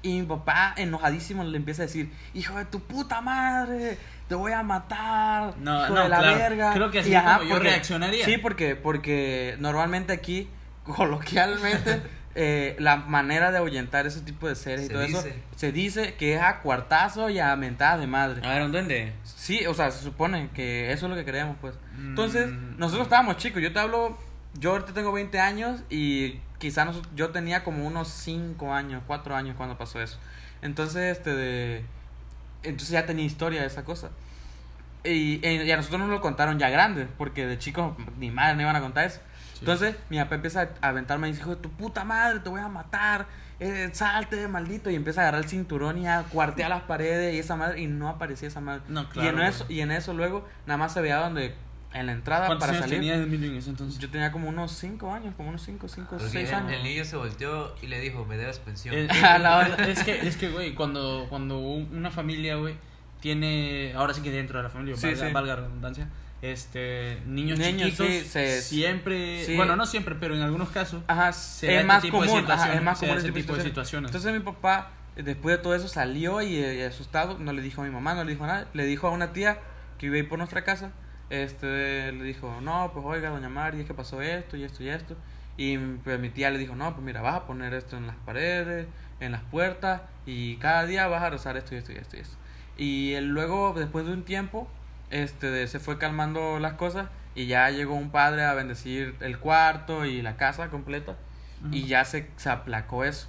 [0.03, 4.51] y mi papá, enojadísimo, le empieza a decir: Hijo de tu puta madre, te voy
[4.53, 6.37] a matar, No, hijo no, de la claro.
[6.37, 6.73] verga.
[6.73, 8.25] Creo que así Y como yo reaccionaría.
[8.25, 10.47] Sí, porque, porque normalmente aquí,
[10.85, 12.01] coloquialmente,
[12.35, 15.43] eh, la manera de ahuyentar ese tipo de seres y Se todo eso, dice.
[15.55, 18.41] se dice que es a cuartazo y a mentadas de madre.
[18.47, 19.13] A ver, ¿un duende?
[19.23, 21.75] Sí, o sea, se supone que eso es lo que creemos, pues.
[21.97, 22.77] Entonces, Mm.
[22.79, 23.61] nosotros estábamos chicos.
[23.61, 24.17] Yo te hablo,
[24.59, 29.35] yo ahorita tengo 20 años y quizá nos- yo tenía como unos 5 años, 4
[29.35, 30.17] años cuando pasó eso.
[30.61, 31.83] Entonces, este, de,
[32.63, 34.11] entonces ya tenía historia de esa cosa.
[35.03, 38.61] Y, y a nosotros nos lo contaron ya grandes, porque de chicos ni madre no
[38.61, 39.19] iban a contar eso.
[39.59, 42.61] Entonces, mi papá empieza a aventarme y dice, hijo de tu puta madre, te voy
[42.61, 43.25] a matar,
[43.59, 44.89] eh, salte, maldito.
[44.91, 47.87] Y empieza a agarrar el cinturón y a cuartear las paredes y esa madre, y
[47.87, 48.81] no aparecía esa madre.
[48.87, 49.47] No, y, claro, en güey.
[49.49, 51.55] eso, y en eso luego, nada más se veía donde,
[51.93, 52.99] en la entrada ¿Cuántos para años salir.
[52.99, 53.99] tenías Emilio en ese entonces?
[53.99, 56.71] Yo tenía como unos 5 años, como unos 5, 5, Porque 6 el, años.
[56.71, 58.95] el niño se volteó y le dijo, me debes pensión.
[59.23, 59.75] A la hora.
[59.89, 62.75] es que, es que, güey, cuando, cuando un- una familia, güey,
[63.19, 65.33] tiene, ahora sí que dentro de la familia, Sí, valga, sí.
[65.33, 66.07] valga redundancia,
[66.41, 69.55] este, niños, Niños, chiquitos, sí, se- siempre, sí.
[69.55, 72.81] bueno, no siempre, pero en algunos casos, Ajá, se es este más común, ajá, es
[72.81, 74.09] más común ese este tipo de situaciones.
[74.09, 77.85] Entonces mi papá, después de todo eso, salió y, eh, asustado, no le dijo a
[77.85, 79.59] mi mamá, no le dijo nada, le dijo a una tía
[79.99, 80.91] que iba a ir por nuestra casa,
[81.31, 84.89] este, le dijo, no, pues oiga, doña Mari, es que pasó esto y esto y
[84.89, 85.15] esto.
[85.55, 88.17] Y pues mi tía le dijo, no, pues mira, vas a poner esto en las
[88.17, 88.87] paredes,
[89.21, 92.19] en las puertas, y cada día vas a rezar esto y esto y esto y
[92.19, 92.35] esto.
[92.77, 94.67] Y él luego, después de un tiempo,
[95.09, 100.05] este, se fue calmando las cosas y ya llegó un padre a bendecir el cuarto
[100.05, 101.15] y la casa completa
[101.71, 103.27] y ya se, se aplacó eso.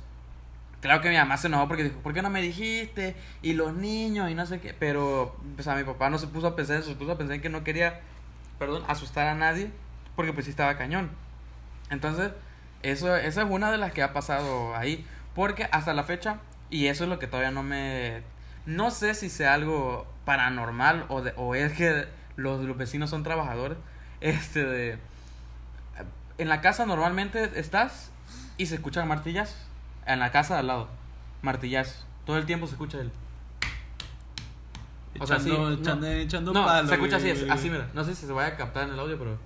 [0.82, 3.14] Claro que mi mamá se enojó porque dijo, ¿por qué no me dijiste?
[3.40, 4.74] Y los niños y no sé qué.
[4.74, 7.36] Pero, pues a mi papá no se puso a pensar eso, se puso a pensar
[7.36, 8.00] en que no quería,
[8.58, 9.70] perdón, asustar a nadie
[10.16, 11.10] porque pues sí estaba cañón.
[11.90, 12.32] Entonces,
[12.82, 15.06] eso, esa es una de las que ha pasado ahí.
[15.36, 18.22] Porque hasta la fecha, y eso es lo que todavía no me...
[18.66, 23.22] No sé si sea algo paranormal o, de, o es que los, los vecinos son
[23.22, 23.78] trabajadores.
[24.20, 24.98] Este de...
[26.38, 28.10] En la casa normalmente estás
[28.56, 29.56] y se escuchan martillas.
[30.06, 30.88] En la casa de al lado.
[31.42, 32.06] Martillazos.
[32.24, 33.10] Todo el tiempo se escucha el...
[35.18, 35.76] O sea, sí, echando, no.
[35.76, 37.88] echando, echando No, palo, se escucha así, es- así, mira.
[37.94, 39.38] No sé si se vaya a captar en el audio, pero...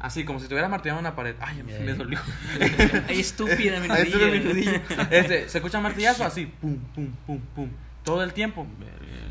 [0.00, 1.34] Así, como si estuvieras martillando una pared.
[1.40, 2.18] Ay, me, me dolió.
[3.08, 4.80] Ay, estúpida, mi nudillo.
[5.10, 7.68] Este, se escucha martillazo así, pum, pum, pum, pum.
[8.04, 8.66] Todo el tiempo.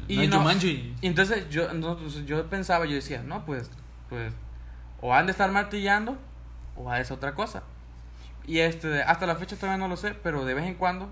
[0.09, 0.51] Y no no-.
[0.61, 3.71] Y entonces yo, entonces yo pensaba, yo decía, no, pues,
[4.09, 4.33] pues,
[5.01, 6.17] o han de estar martillando,
[6.75, 7.63] o ha de ser otra cosa.
[8.47, 11.09] Y este, hasta la fecha todavía no lo sé, pero de vez en cuando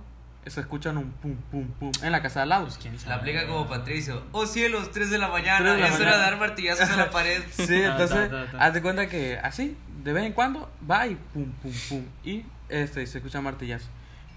[0.47, 2.65] se escuchan un pum, pum, pum en la casa de al lado.
[2.65, 3.09] Pues, ¿quién sabe?
[3.09, 4.23] La aplica como Patricio.
[4.31, 5.73] Oh cielos, 3 de la mañana.
[5.73, 7.43] De la es hora de dar martillazos a la pared.
[7.51, 11.73] Sí, entonces, haz de cuenta que así, de vez en cuando, va y pum, pum,
[11.89, 12.05] pum.
[12.23, 13.87] Y este, se escucha martillazo.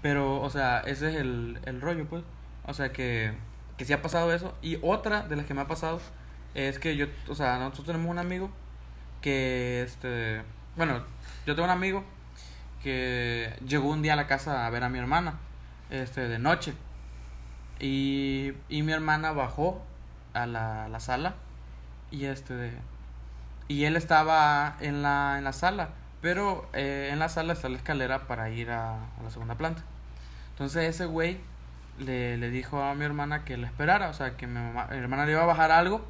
[0.01, 2.23] Pero, o sea, ese es el, el rollo, pues.
[2.65, 3.33] O sea, que,
[3.77, 4.57] que sí ha pasado eso.
[4.61, 6.01] Y otra de las que me ha pasado
[6.55, 8.49] es que yo, o sea, nosotros tenemos un amigo
[9.21, 10.41] que, este,
[10.75, 11.03] bueno,
[11.45, 12.03] yo tengo un amigo
[12.83, 15.35] que llegó un día a la casa a ver a mi hermana,
[15.89, 16.73] este, de noche.
[17.79, 19.81] Y, y mi hermana bajó
[20.33, 21.35] a la, la sala
[22.11, 22.73] y este
[23.67, 25.89] y él estaba en la, en la sala,
[26.21, 29.83] pero eh, en la sala está la escalera para ir a, a la segunda planta.
[30.51, 31.39] Entonces ese güey
[31.99, 35.33] le, le dijo a mi hermana que la esperara, o sea, que mi, hermana le
[35.33, 36.05] iba a bajar algo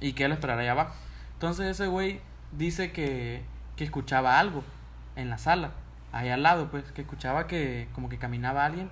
[0.00, 0.94] y que él esperara ahí abajo.
[1.34, 2.20] Entonces ese güey
[2.52, 3.44] dice que,
[3.76, 4.64] que escuchaba algo
[5.16, 5.72] en la sala,
[6.12, 8.90] ahí al lado, pues, que escuchaba que como que caminaba alguien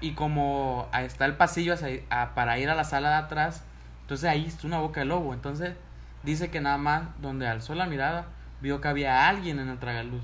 [0.00, 3.64] y como ahí está el pasillo hacia- a- para ir a la sala de atrás,
[4.02, 5.32] entonces ahí está una boca de lobo.
[5.34, 5.74] Entonces
[6.22, 8.26] dice que nada más donde alzó la mirada
[8.60, 10.22] vio que había alguien en el tragaluz.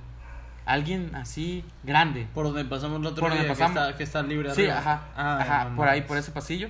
[0.64, 2.28] Alguien así grande.
[2.34, 3.82] Por donde pasamos el otro Por día, donde que pasamos.
[3.82, 4.78] está, que está libre Sí, arriba.
[4.78, 5.00] ajá.
[5.16, 6.68] Ah, ajá, no por ahí, por ese pasillo.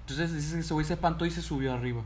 [0.00, 2.02] Entonces dice que ese güey se espantó y se subió arriba.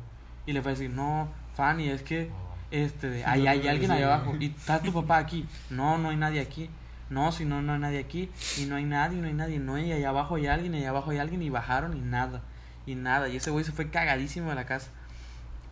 [0.47, 2.31] Y le fue a decir, no, Fanny, es que
[2.70, 4.37] este, ahí hay alguien ahí abajo.
[4.38, 5.46] Y está tu papá aquí.
[5.70, 6.68] No, no hay nadie aquí.
[7.11, 8.28] no, si no, no hay nadie aquí,
[8.59, 10.90] y no hay nadie, no hay nadie, no, y allá abajo hay alguien, y allá
[10.90, 12.42] abajo hay alguien, y bajaron y nada,
[12.85, 14.90] y nada, y ese güey se fue cagadísimo de la casa.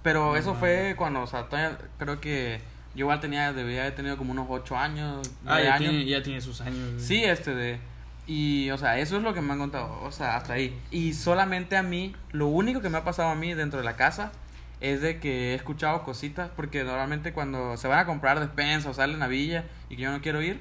[0.03, 2.61] Pero No eso fue cuando, o sea, todavía creo que
[2.95, 5.91] yo igual tenía, debía haber tenido como unos 8 años, Ah, 9 ya años.
[5.91, 6.93] tiene, ya tiene sus años.
[6.95, 7.01] güey.
[7.05, 7.81] Sí, este de...
[8.29, 10.75] Y, o sea, eso es lo que me han contado, o sea, hasta ahí.
[10.91, 13.95] Y solamente a mí, lo único que me ha pasado a mí dentro de la
[13.97, 14.33] casa
[14.81, 18.95] es de que he escuchado cositas, porque normalmente cuando se van a comprar despensa o
[18.95, 20.61] salen a Villa y que yo no quiero ir,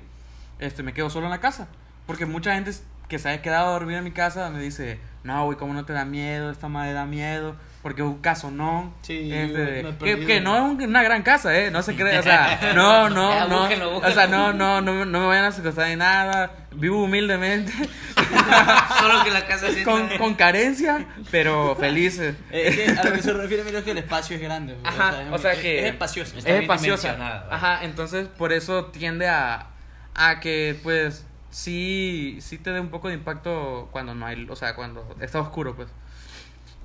[0.59, 1.67] este, me quedo solo en la casa.
[2.05, 2.71] Porque mucha gente
[3.07, 5.85] que se haya quedado a dormir en mi casa me dice, no, güey, ¿cómo no
[5.85, 6.51] te da miedo?
[6.51, 8.95] Esta madre da miedo, porque es un caso no.
[9.03, 9.85] Sí, Este,
[10.25, 11.69] que, no es un- una gran casa, ¿eh?
[11.69, 13.59] No se cree, o sea, no, no, no.
[13.59, 16.51] búsquenlo, O sea, no, no, no, no me vayan a secuestrar ni nada.
[16.71, 17.71] Vivo humildemente,
[18.99, 22.35] Solo que la casa sí con, con carencia, pero felices.
[22.49, 24.75] Eh, Es que a lo que se refiere, mira, es que el espacio es grande.
[24.83, 26.35] Ajá, o sea es- que- Es espacioso.
[26.39, 27.41] Es ¿vale?
[27.51, 29.67] Ajá, entonces por eso tiende a,
[30.15, 34.55] a que pues sí, sí te dé un poco de impacto cuando no hay, o
[34.55, 35.89] sea, cuando está oscuro, pues.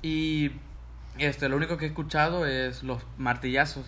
[0.03, 0.51] Y
[1.17, 3.85] este, lo único que he escuchado es los martillazos,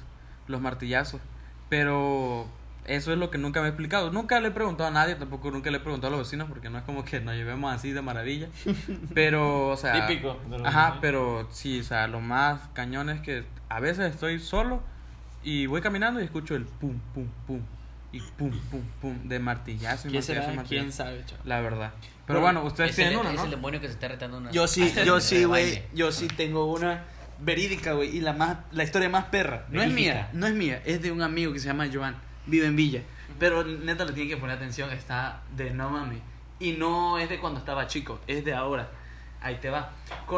[0.47, 1.21] los martillazos.
[1.69, 2.47] Pero
[2.85, 4.11] eso es lo que nunca me he explicado.
[4.11, 6.69] Nunca le he preguntado a nadie, tampoco nunca le he preguntado a los vecinos porque
[6.69, 8.49] no es como que nos llevemos así de maravilla.
[9.13, 13.45] Pero, o sea, Típico de Ajá, pero sí, o sea, lo más cañón es que
[13.69, 14.81] a veces estoy solo
[15.43, 17.61] y voy caminando y escucho el pum, pum, pum.
[18.13, 20.55] Y pum, pum, pum, de martillazo y ¿Quién martillazo será?
[20.55, 20.67] martillazo.
[20.69, 21.41] ¿Quién sabe, chaval?
[21.45, 21.93] La verdad.
[22.25, 23.43] Pero bueno, ustedes Es tienen el, uno, es ¿no?
[23.43, 24.51] el demonio que se está retando una.
[24.51, 25.83] Yo sí, yo sí, güey.
[25.93, 27.03] Yo sí tengo una
[27.39, 28.15] verídica, güey.
[28.15, 29.65] Y la más, la historia más perra.
[29.69, 30.81] No es mía, no es mía.
[30.85, 32.15] Es de un amigo que se llama Joan.
[32.45, 33.01] Vive en Villa.
[33.39, 34.91] Pero neta le tiene que poner atención.
[34.91, 36.19] Está de no mames.
[36.59, 38.89] Y no es de cuando estaba chico, es de ahora.
[39.43, 39.91] Ahí te va.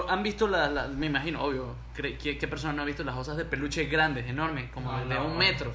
[0.09, 3.37] ¿Han visto las, las- me imagino, obvio, ¿qué, qué persona no ha visto las osas
[3.37, 5.27] de peluche grandes, enormes, como Ah, de no.
[5.27, 5.71] un metro?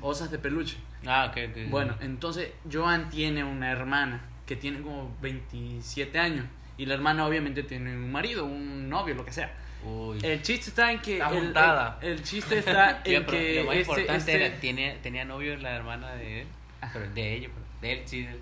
[0.00, 0.76] Osas de peluche.
[1.06, 1.70] Ah, ok, ok.
[1.70, 6.46] Bueno, entonces Joan tiene una hermana que tiene como 27 años.
[6.76, 9.52] Y la hermana obviamente tiene un marido, un novio, lo que sea.
[9.84, 10.18] Uy.
[10.22, 11.18] El chiste está en que...
[11.18, 13.60] Está el, el- el chiste está en que...
[13.62, 16.46] lo más este- importante este- era, tenía, tenía novio la hermana de él.
[16.92, 18.22] Pero de ella, pero de él sí.
[18.22, 18.40] de él.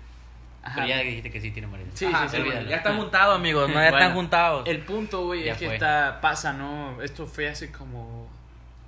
[0.63, 0.75] Ajá.
[0.75, 1.89] Pero ya dijiste que sí tiene marido.
[1.93, 2.37] Sí, Ajá, sí,
[2.69, 4.67] ya están juntados, amigos, no ya Bueno, están juntados.
[4.67, 7.01] El punto, güey, es que está, pasa, ¿no?
[7.01, 8.27] Esto fue hace como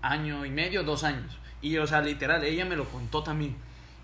[0.02, 1.38] año y medio, dos años.
[1.62, 3.56] Y, o sea, literal, ella me lo contó también.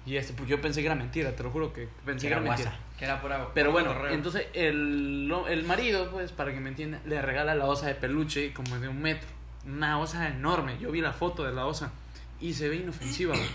[0.06, 2.42] Y este, pues yo pensé que era mentira, te lo juro que pensé que Era
[2.42, 2.70] era mentira.
[2.70, 2.86] guasa.
[2.98, 4.14] Que era por Pero bueno, correo.
[4.14, 8.54] entonces el, el marido, pues, para que me entiendan, le regala la osa de peluche
[8.54, 9.28] como de un metro.
[9.66, 10.78] Una osa enorme.
[10.80, 11.92] Yo vi la foto de la osa
[12.40, 13.50] y se ve inofensiva, güey.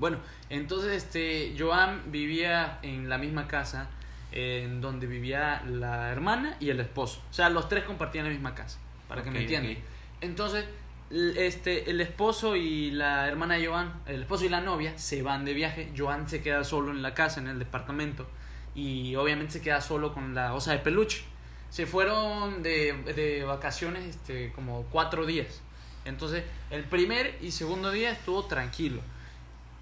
[0.00, 0.16] Bueno,
[0.48, 3.90] entonces este Joan vivía en la misma casa
[4.32, 7.22] en donde vivía la hermana y el esposo.
[7.30, 9.76] O sea, los tres compartían la misma casa, para que me entiendan.
[10.22, 10.64] Entonces,
[11.10, 15.44] este, el esposo y la hermana de Joan, el esposo y la novia, se van
[15.44, 15.92] de viaje.
[15.96, 18.26] Joan se queda solo en la casa, en el departamento.
[18.74, 21.24] Y obviamente se queda solo con la osa de peluche.
[21.68, 25.60] Se fueron de, de vacaciones este, como cuatro días.
[26.06, 29.02] Entonces, el primer y segundo día estuvo tranquilo.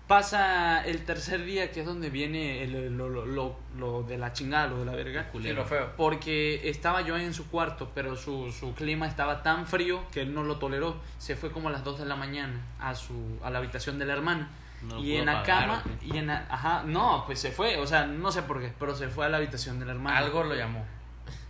[0.08, 4.32] Pasa el tercer día, que es donde viene el- lo, lo, lo, lo de la
[4.32, 5.26] chingada, lo de la verga.
[5.32, 5.92] Sí, lo feo.
[5.98, 10.32] Porque estaba yo en su cuarto, pero su, su clima estaba tan frío que él
[10.34, 10.96] no lo toleró.
[11.18, 14.06] Se fue como a las 2 de la mañana a su a la habitación de
[14.06, 14.48] la hermana.
[14.80, 17.86] No y en la apagar, cama, y en la- ajá, no, pues se fue, o
[17.86, 20.16] sea, no sé por qué, pero se fue a la habitación de la hermana.
[20.16, 20.86] Algo lo llamó.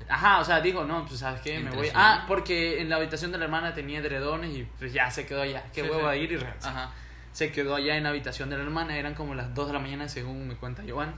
[0.09, 1.89] Ajá, o sea, dijo, no, pues sabes qué, me voy.
[1.95, 5.43] Ah, porque en la habitación de la hermana tenía edredones y pues ya se quedó
[5.43, 5.63] allá.
[5.75, 6.07] Qué Sí, huevo sí.
[6.07, 6.73] a ir y regresar.
[6.73, 6.91] Ajá.
[7.39, 9.79] Se quedó allá en la habitación de la hermana, eran como las 2 de la
[9.79, 11.15] mañana según me cuenta Joan.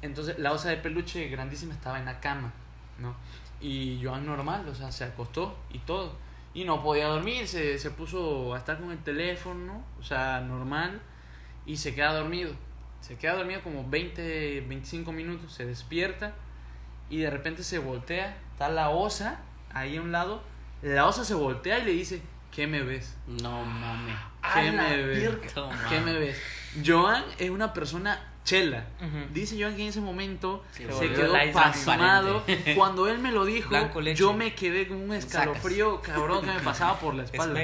[0.00, 2.54] Entonces la osa de peluche grandísima estaba en la cama,
[2.98, 3.14] ¿no?
[3.60, 6.16] Y Joan normal, o sea, se acostó y todo.
[6.54, 11.02] Y no podía dormir, se, se puso a estar con el teléfono, o sea, normal,
[11.66, 12.54] y se queda dormido.
[13.02, 16.32] Se queda dormido como 20, 25 minutos, se despierta
[17.10, 19.42] y de repente se voltea, está la osa
[19.74, 20.40] ahí a un lado,
[20.80, 22.22] la osa se voltea y le dice,
[22.58, 23.14] ¿qué me ves?
[23.28, 24.16] No mames.
[24.52, 25.54] ¿Qué me ves?
[25.54, 25.86] Toma.
[25.88, 26.36] ¿Qué me ves?
[26.84, 28.84] Joan es una persona chela.
[29.32, 30.64] Dice Joan que en ese momento
[30.98, 32.42] Se quedó pasmado.
[32.74, 33.70] Cuando él me lo dijo,
[34.18, 37.54] yo me quedé con un escalofrío cabrón que me pasaba por la espalda.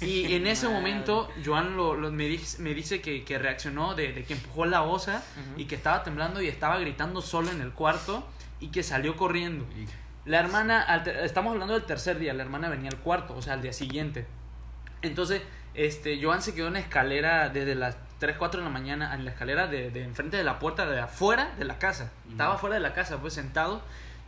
[0.00, 4.12] Y en ese momento, Joan lo, lo- me, dice, me dice que, que reaccionó de,
[4.12, 5.22] de que empujó la osa
[5.56, 8.26] y que estaba temblando y estaba gritando solo en el cuarto
[8.58, 9.64] y que salió corriendo.
[10.26, 13.52] La hermana, al estamos hablando del tercer día, la hermana venía al cuarto, o sea,
[13.52, 14.26] al día siguiente.
[15.02, 15.40] Entonces,
[15.74, 19.24] este, Joan se quedó en la escalera desde las 3, 4 de la mañana, en
[19.24, 22.10] la escalera de, de enfrente de la puerta de afuera de la casa.
[22.28, 23.82] Estaba afuera de la casa, pues sentado.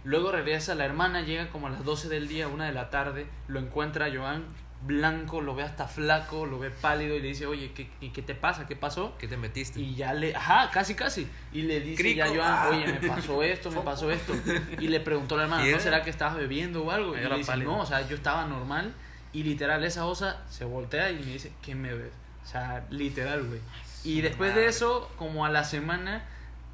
[0.04, 3.26] Luego regresa la hermana, llega como a las 12 del día, una de la tarde,
[3.48, 4.44] lo encuentra Joan
[4.86, 8.34] blanco, lo ve hasta flaco, lo ve pálido y le dice, oye, ¿qué, qué, te
[8.34, 8.66] pasa?
[8.66, 9.16] ¿Qué pasó?
[9.18, 9.80] ¿Qué te metiste?
[9.80, 11.28] Y ya le, ajá, casi, casi.
[11.52, 12.68] Y le dice Crico, ya Joan, ah.
[12.70, 14.34] oye, me pasó esto, me pasó esto.
[14.78, 17.16] Y le preguntó a la hermana, ¿Y ¿no será que estabas bebiendo o algo?
[17.16, 17.72] Y le dice, pálido.
[17.72, 18.94] no, o sea, yo estaba normal.
[19.32, 22.12] Y literal, esa osa se voltea y me dice, ¿qué me ves?
[22.44, 23.60] O sea, literal, güey.
[24.04, 26.24] Y después de eso, como a la semana,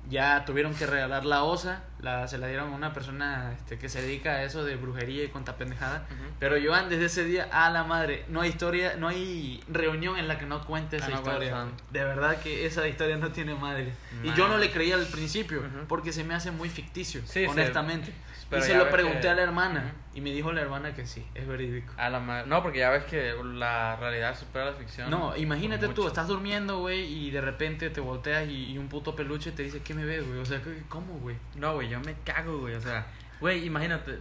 [0.08, 1.82] ya tuvieron que regalar la osa.
[2.04, 5.24] La, se la dieron a una persona este, que se dedica a eso de brujería
[5.24, 6.06] y cuanta pendejada.
[6.38, 10.28] Pero Joan, desde ese día, a la madre, no hay historia, no hay reunión en
[10.28, 11.66] la que no cuente esa Ah, no historia.
[11.90, 13.92] De verdad que esa historia no tiene madre.
[14.22, 18.12] Y yo no le creía al principio, porque se me hace muy ficticio, Sí, honestamente.
[18.54, 21.06] Pero y se lo pregunté que- a la hermana, y me dijo la hermana que
[21.06, 21.92] sí, es verídico.
[21.96, 25.10] A la ma- No, porque ya ves que la realidad supera la ficción.
[25.10, 29.14] No, imagínate tú, estás durmiendo, güey, y de repente te volteas y, y un puto
[29.16, 30.38] peluche te dice, ¿qué me ves, güey?
[30.38, 31.36] O sea, ¿qué- ¿cómo, güey?
[31.56, 32.74] No, güey, yo me cago, güey.
[32.74, 33.06] O sea,
[33.40, 34.12] güey, imagínate.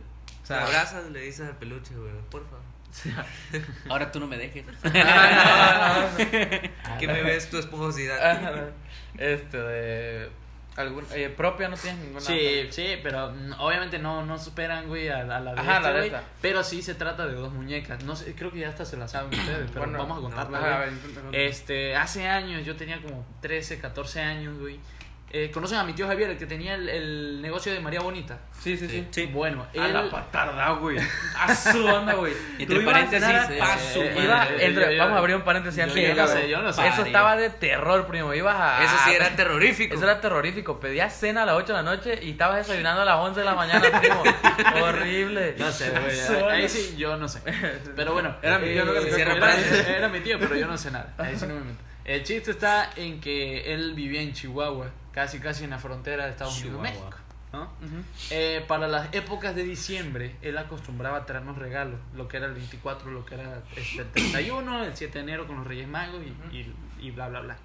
[0.43, 2.63] O Te abrazas, le dices al peluche, güey, por favor.
[3.89, 4.65] Ahora tú no me dejes.
[6.99, 8.69] ¿Qué me ves tu esponjosidad?
[9.17, 10.29] Este, de.
[10.75, 12.19] Algún, eh, propia no tienes ninguna.
[12.21, 15.83] Sí, sí, pero mm, obviamente no, no superan, güey, a, a la de Ajá, este,
[15.83, 16.23] la de güey, esta.
[16.41, 18.03] Pero sí se trata de dos muñecas.
[18.03, 20.57] No sé, creo que ya hasta se la saben ustedes, pero Bueno, vamos a contarla,
[20.57, 20.89] Ajá, a güey.
[20.89, 21.39] ver, intenta contar.
[21.41, 24.79] Este, hace años, yo tenía como 13, 14 años, güey.
[25.35, 28.37] Eh, ¿Conocen a mi tío Javier, el que tenía el, el negocio de María Bonita?
[28.61, 29.07] Sí, sí, sí.
[29.09, 29.25] Sí.
[29.25, 29.91] Bueno, A él...
[29.91, 30.99] la patarda, güey.
[31.35, 32.33] A su onda, güey.
[32.59, 35.35] Entre paréntesis, eh, a eh, su eh, Iba eh, entre- yo- yo- vamos a abrir
[35.35, 36.41] un paréntesis yo- antes yo de que no acabe.
[36.43, 36.87] sé, yo no sé.
[36.87, 38.31] Eso estaba de terror, primo.
[38.31, 38.83] Ibas a.
[38.83, 39.95] Eso sí era terrorífico.
[39.95, 40.79] Eso era terrorífico.
[40.79, 43.45] Pedías cena a las 8 de la noche y estabas desayunando a las 11 de
[43.47, 44.23] la mañana, primo.
[44.83, 45.55] Horrible.
[45.57, 46.49] No sé, güey.
[46.51, 47.39] Ahí sí, yo no sé.
[47.95, 48.35] Pero bueno.
[48.43, 51.11] Era mi tío, eh, era- era mi tío, pero yo no sé nada.
[51.17, 51.79] Ahí sí no me meto.
[52.05, 56.31] El chiste está en que él vivía en Chihuahua, casi casi en la frontera de
[56.31, 56.83] Estados Unidos y.
[56.83, 57.17] México.
[57.53, 57.69] ¿no?
[58.31, 62.53] Eh, para las épocas de diciembre, él acostumbraba a traernos regalos, lo que era el
[62.55, 66.21] 24, lo que era este, el 31, el 7 de enero con los Reyes Magos
[66.51, 67.57] y, y, y bla, bla, bla.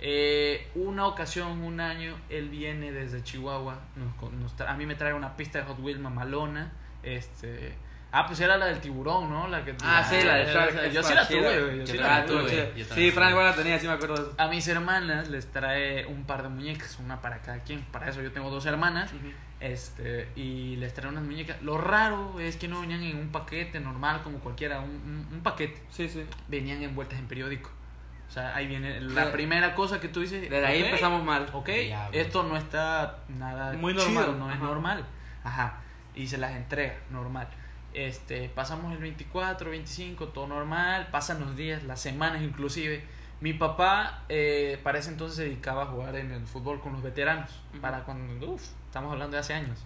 [0.00, 4.84] Eh, una ocasión, un año, él viene desde Chihuahua, nos, con- nos tra- a mí
[4.84, 6.72] me trae una pista de Hot Wheels mamalona,
[7.04, 7.74] este...
[8.16, 9.48] Ah, pues era la del tiburón, ¿no?
[9.48, 10.90] La que, Ah, sí, la de Shark.
[10.92, 11.78] Yo sí la tuve, güey.
[11.80, 12.72] yo sí la tuve.
[12.94, 13.10] Sí.
[13.10, 14.34] Fran igual la tenía, sí me acuerdo de eso.
[14.38, 17.82] A mis hermanas les trae un par de muñecas, una para cada quien.
[17.86, 19.10] Para eso yo tengo dos hermanas.
[19.60, 21.60] Este, y les trae unas muñecas.
[21.62, 25.40] Lo raro es que no venían en un paquete normal como cualquiera, un, un- un
[25.42, 25.82] paquete.
[25.90, 26.24] Sí, sí.
[26.48, 27.70] Venían envueltas en periódico.
[28.28, 30.42] O sea, ahí viene la primera cosa que tú dices.
[30.50, 31.46] Desde ahí empezamos mal.
[31.52, 31.68] Ok,
[32.12, 34.38] esto no está nada Muy chido, normal.
[34.38, 34.64] no es Ajá.
[34.64, 35.04] normal.
[35.44, 35.74] Ajá.
[36.14, 37.48] Y se las entrega, normal.
[37.94, 43.04] Este, pasamos el 24, 25, todo normal, pasan los días, las semanas inclusive.
[43.40, 47.02] Mi papá eh, para ese entonces se dedicaba a jugar en el fútbol con los
[47.02, 49.84] veteranos, para cuando, uff, estamos hablando de hace años.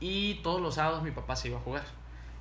[0.00, 1.84] Y todos los sábados mi papá se iba a jugar.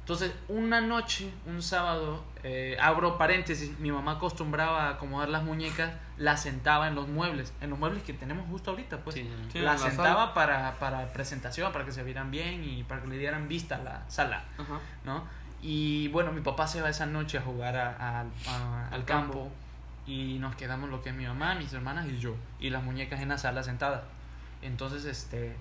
[0.09, 5.91] Entonces, una noche, un sábado, eh, abro paréntesis, mi mamá acostumbraba a acomodar las muñecas,
[6.17, 9.13] las sentaba en los muebles, en los muebles que tenemos justo ahorita, pues.
[9.17, 9.59] Sí, sí.
[9.59, 10.33] Las la sentaba sala.
[10.33, 13.83] para, para presentación, para que se vieran bien y para que le dieran vista a
[13.83, 14.79] la sala, Ajá.
[15.05, 15.25] ¿no?
[15.61, 19.05] Y bueno, mi papá se va esa noche a jugar a- a- a- al Al
[19.05, 19.33] campo.
[19.33, 19.51] campo.
[20.07, 23.21] y nos quedamos lo que es mi mamá, mis hermanas y yo, y las muñecas
[23.21, 24.01] en la sala sentadas.
[24.63, 25.55] Entonces, este,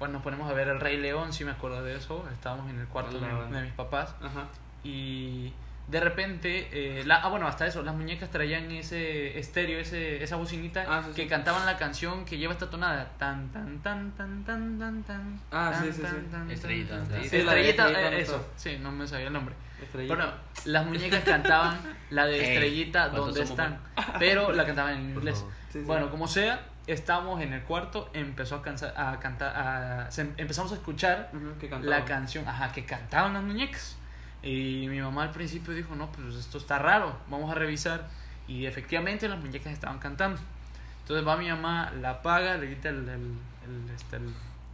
[0.00, 2.80] pues nos ponemos a ver El Rey León, si me acuerdo de eso, estábamos en
[2.80, 4.46] el cuarto de, La- de mis papás Ajá.
[4.82, 5.52] y
[5.88, 10.36] de repente, eh, la, ah bueno, hasta eso, las muñecas traían ese estéreo, ese, esa
[10.36, 11.28] bocinita Ah, sí, que sí.
[11.28, 15.40] cantaban la canción que lleva esta tonada, tan tan tan tan tan tan tan.
[15.50, 16.26] Ah, tan, sí, sí, tan, sí.
[16.30, 17.90] tan, Estrellita, estrellita.
[17.90, 19.54] Eh, eso, sí, no me sabía el nombre.
[19.82, 20.14] Estrellita.
[20.14, 20.32] Bueno,
[20.66, 21.78] las muñecas cantaban
[22.10, 23.80] la de Estrellita, ¿cuántos ¿dónde están?
[24.20, 25.38] Pero la cantaban en inglés.
[25.40, 25.52] favor.
[25.72, 25.84] Sí, sí.
[25.86, 30.72] Bueno, como sea, estamos en el cuarto, empezó a, cansa- a cantar, a- se- empezamos
[30.72, 31.98] a escuchar que cantaba.
[31.98, 33.96] la canción, ajá, que cantaban las muñecas.
[34.42, 38.08] Y mi mamá al principio dijo, no, pues esto está raro, vamos a revisar.
[38.48, 40.40] Y efectivamente las muñecas estaban cantando.
[41.02, 43.34] Entonces va mi mamá, la apaga, le quita el, el,
[43.66, 44.18] el, este,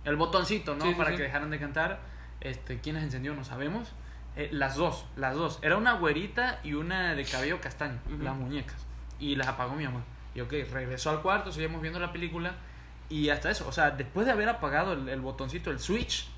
[0.05, 0.85] el- botoncito, ¿no?
[0.85, 1.17] Sí, Para sí.
[1.17, 1.99] que dejaran de cantar.
[2.41, 3.35] Este, ¿Quiénes encendió?
[3.35, 3.93] No sabemos.
[4.37, 5.59] Eh, las dos, las dos.
[5.63, 8.23] Era una güerita y una de cabello castaño, Ujú.
[8.23, 8.77] las muñecas.
[9.19, 10.03] Y las apagó mi mamá.
[10.37, 12.53] Y ok, regresó al cuarto, seguimos viendo la película.
[13.09, 16.29] Y hasta eso, o sea, después de haber apagado el, el botoncito, el switch,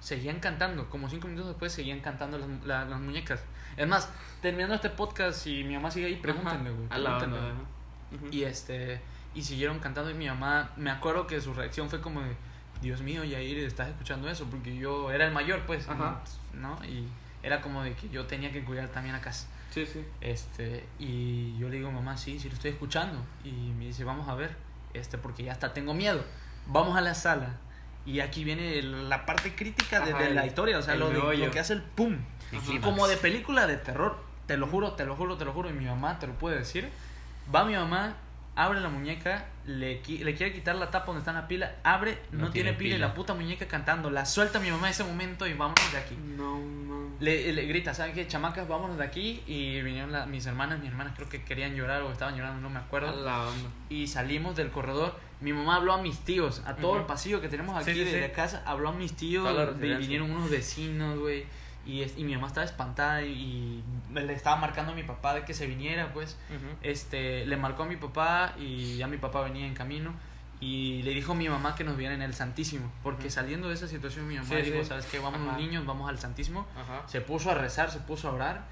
[0.00, 0.88] seguían cantando.
[0.90, 3.42] Como cinco minutos después seguían cantando las, la- las muñecas.
[3.76, 4.10] Es más,
[4.42, 6.88] terminando este podcast, y mi mamá sigue ahí, pregúntenle, güey.
[6.88, 7.38] Pregúntenle.
[7.38, 8.30] onda.
[8.30, 9.00] Y este
[9.34, 12.34] y siguieron cantando y mi mamá, me acuerdo que su reacción fue como de,
[12.80, 16.22] Dios mío, Yair, estás escuchando eso, porque yo era el mayor, pues, Ajá.
[16.54, 16.82] ¿no?
[16.86, 17.06] Y
[17.42, 19.46] era como de que yo tenía que cuidar también a casa.
[19.76, 20.04] Sí, sí.
[20.22, 23.18] Este, y yo le digo, mamá, sí, sí lo estoy escuchando.
[23.44, 24.56] Y me dice, vamos a ver,
[24.94, 26.24] este, porque ya hasta tengo miedo.
[26.66, 27.56] Vamos a la sala.
[28.06, 31.36] Y aquí viene la parte crítica de, Ajá, de la historia, o sea, lo, de-
[31.36, 32.16] lo que hace el pum.
[32.52, 32.80] El.
[32.80, 34.16] Como de película de terror.
[34.46, 36.56] te lo juro, te lo juro, te lo juro, y mi mamá te lo puede
[36.58, 36.88] decir.
[37.54, 38.14] Va mi mamá,
[38.54, 42.46] abre la muñeca, le, le quiere quitar la tapa donde está la pila, abre, no,
[42.46, 44.10] No tiene tiene pila, y la puta muñeca cantando.
[44.10, 46.14] La suelta mi mamá en ese momento y vámonos de aquí.
[46.36, 47.06] No, no.
[47.18, 48.26] Le, le grita, ¿saben qué?
[48.28, 49.42] Chamacas, vámonos de aquí.
[49.46, 52.70] Y vinieron la- mis hermanas, mis hermanas creo que querían llorar o estaban llorando, no
[52.70, 53.24] me acuerdo.
[53.24, 53.68] La onda.
[53.88, 55.18] Y salimos del corredor.
[55.40, 58.04] Mi mamá habló a mis tíos, a todo el pasillo que tenemos aquí Sí, sí,
[58.04, 58.20] de sí.
[58.20, 58.62] la casa.
[58.66, 59.98] Habló a mis tíos, residencia.
[59.98, 61.44] vinieron unos vecinos, güey.
[61.86, 65.34] Y, es- y mi mamá estaba espantada y, y le estaba marcando a mi papá
[65.34, 66.36] de que se viniera, pues.
[66.82, 70.12] Este, le marcó a mi papá y ya mi papá venía en camino.
[70.58, 72.90] Y le dijo a mi mamá que nos viera en el Santísimo.
[73.02, 74.84] Porque saliendo de esa situación, mi mamá Sí, dijo: sí.
[74.86, 75.18] ¿Sabes qué?
[75.18, 75.58] Vamos Ajá.
[75.58, 76.66] niños, vamos al Santísimo.
[76.74, 77.02] Ajá.
[77.06, 78.64] Se puso a rezar, se puso a orar.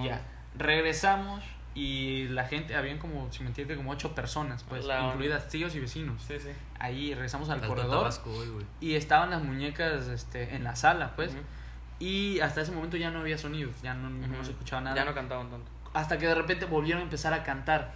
[0.00, 0.20] Y ya.
[0.58, 1.42] Regresamos
[1.74, 5.12] y la gente, habían como, si me entiendes, como ocho personas, pues, La onda.
[5.14, 6.22] incluidas tíos y vecinos.
[6.26, 6.48] Sí, sí.
[6.78, 8.30] Ahí regresamos al corredor Tabasco
[8.80, 11.32] y estaban las muñecas este, en la sala, pues.
[12.00, 14.08] Y hasta ese momento ya no había sonido, ya no,
[14.44, 14.96] se escuchaba nada.
[14.96, 15.70] Ya no cantaban tanto.
[15.94, 17.92] Hasta que de repente volvieron a empezar a cantar.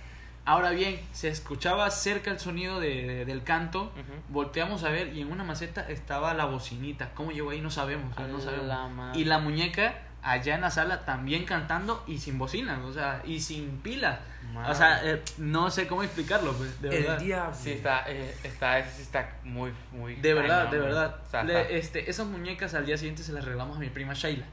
[0.47, 3.93] Ahora bien, se escuchaba cerca el sonido de- de- del canto.
[4.29, 7.12] Volteamos a ver y en una maceta estaba la bocinita.
[7.14, 7.62] ¿Cómo llegó ahí?
[7.62, 8.14] No sabemos.
[8.19, 8.67] No sabemos.
[8.67, 8.88] la.
[9.17, 13.41] Y la muñeca allá en la sala también cantando y sin bocina, o sea, y
[13.41, 14.21] sin pila.
[14.53, 14.71] Madre.
[14.73, 17.19] O sea, eh, no sé cómo explicarlo, pues, de verdad.
[17.19, 17.57] El diablo.
[17.61, 20.17] Sí, está, eh, está, ese sí está muy, muy.
[20.17, 21.17] De verdad, de verdad.
[21.27, 24.13] O sea, Le- este, esas muñecas al día siguiente se las regalamos a mi prima
[24.15, 24.45] Sheila.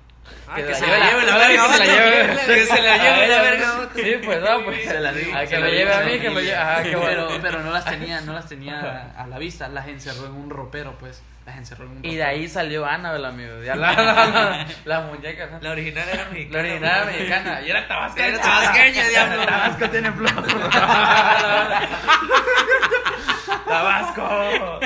[0.47, 2.45] Ah, que que la se lleve la la- lleve la que verga se la lleve.
[2.55, 3.89] Que se la lleve la verga.
[3.95, 4.83] Sí, pues no, pues.
[4.83, 6.41] Se digo, Ah, se que digo lleve a a mí, que familia.
[6.41, 6.55] lleve.
[6.57, 7.27] Ah, qué bueno.
[7.27, 10.49] Pero, pero no las tenía, no las tenía a la vista, las encerró en un
[10.49, 11.21] ropero, pues.
[11.45, 13.63] Las encerró en un Y de ahí salió Annabelle, amigo.
[13.63, 15.51] Ya la, la, la, las muñecas.
[15.51, 15.59] ¿no?
[15.61, 16.59] La original era La mexicana.
[16.59, 17.61] original era mexicana.
[17.61, 18.27] Y era tabasqueña.
[18.27, 19.45] Era tabasqueña, diablo.
[19.45, 20.43] Tabasco tiene flow.
[23.67, 24.21] Tabasco.
[24.21, 24.79] A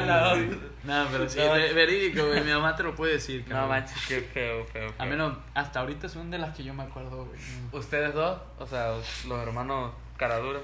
[0.00, 0.58] la Eh, otra.
[0.84, 1.52] No, pero sí, No.
[1.52, 2.42] ve- verídico, güey.
[2.42, 3.68] Mi mamá te lo puede decir, No cabrón.
[3.70, 4.90] manches, qué feo, feo.
[4.90, 5.06] A feo.
[5.06, 7.40] menos hasta ahorita son de las que yo me acuerdo, güey.
[7.72, 8.88] Ustedes dos, o sea,
[9.26, 10.60] los hermanos Caradura.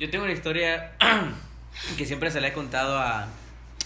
[0.00, 0.92] Yo tengo una historia
[1.96, 3.26] que siempre se la he contado a,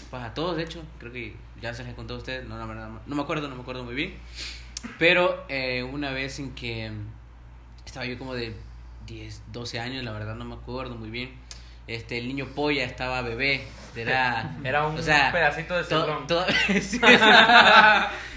[0.09, 0.83] pues a todos, de hecho.
[0.99, 2.47] Creo que ya se la he contado a ustedes.
[2.47, 4.15] No, verdad, no me acuerdo, no me acuerdo muy bien.
[4.97, 6.91] Pero eh, una vez en que
[7.85, 8.55] estaba yo como de
[9.07, 11.31] 10, 12 años, la verdad no me acuerdo muy bien.
[11.87, 13.63] Este, el niño polla estaba bebé.
[13.95, 16.45] Era, Era un o sea, pedacito de to- to-
[16.81, 16.99] sí,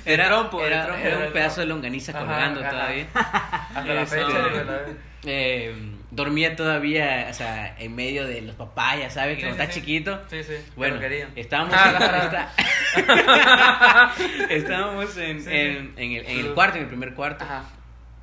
[0.05, 1.03] era, trompo, era, trompo.
[1.07, 2.71] era Era un pedazo de longaniza colgando ajá.
[2.71, 3.07] todavía.
[3.15, 4.87] Hasta la Este, fecha,
[5.25, 9.37] Eh, dormía todavía, o sea, en medio de los papayas, ¿sabes?
[9.37, 9.81] Sí, Cuando sí, está sí.
[9.81, 10.23] chiquito.
[10.31, 10.55] Sí, sí.
[10.77, 11.01] Bueno,
[11.37, 12.51] estábamos Ah,
[12.95, 17.45] en, está- estábamos en, en, en el, en el cuarto, en el primer cuarto.
[17.45, 17.65] Ajá.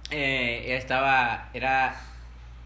[0.09, 1.95] Eh, estaba, era,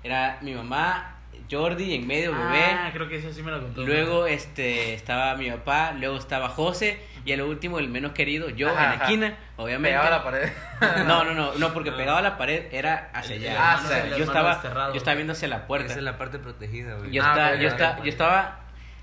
[0.04, 1.15] era mi mamá,
[1.50, 2.64] Jordi, en medio, bebé.
[2.66, 3.84] Ah, creo que eso sí me lo contó.
[3.86, 8.50] Luego este, estaba mi papá, luego estaba José y a lo último el menos querido,
[8.50, 9.04] yo Ajá, en la ajá.
[9.06, 9.90] esquina, obviamente.
[9.98, 10.50] Pegado a la pared.
[11.08, 13.56] No, no, no, no, porque pegado a la pared era hacia allá.
[13.58, 14.92] Ah, o sea, yo estaba, desterrado.
[14.94, 15.88] yo estaba viendo hacia la puerta.
[15.88, 17.12] Esa es la parte protegida, güey.
[17.12, 18.60] Yo, Ah, estaba, yo, estaba, yo estaba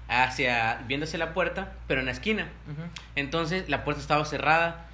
[0.08, 2.48] hacia, viendo hacia la puerta, pero en la esquina.
[3.16, 4.86] Entonces la puerta estaba cerrada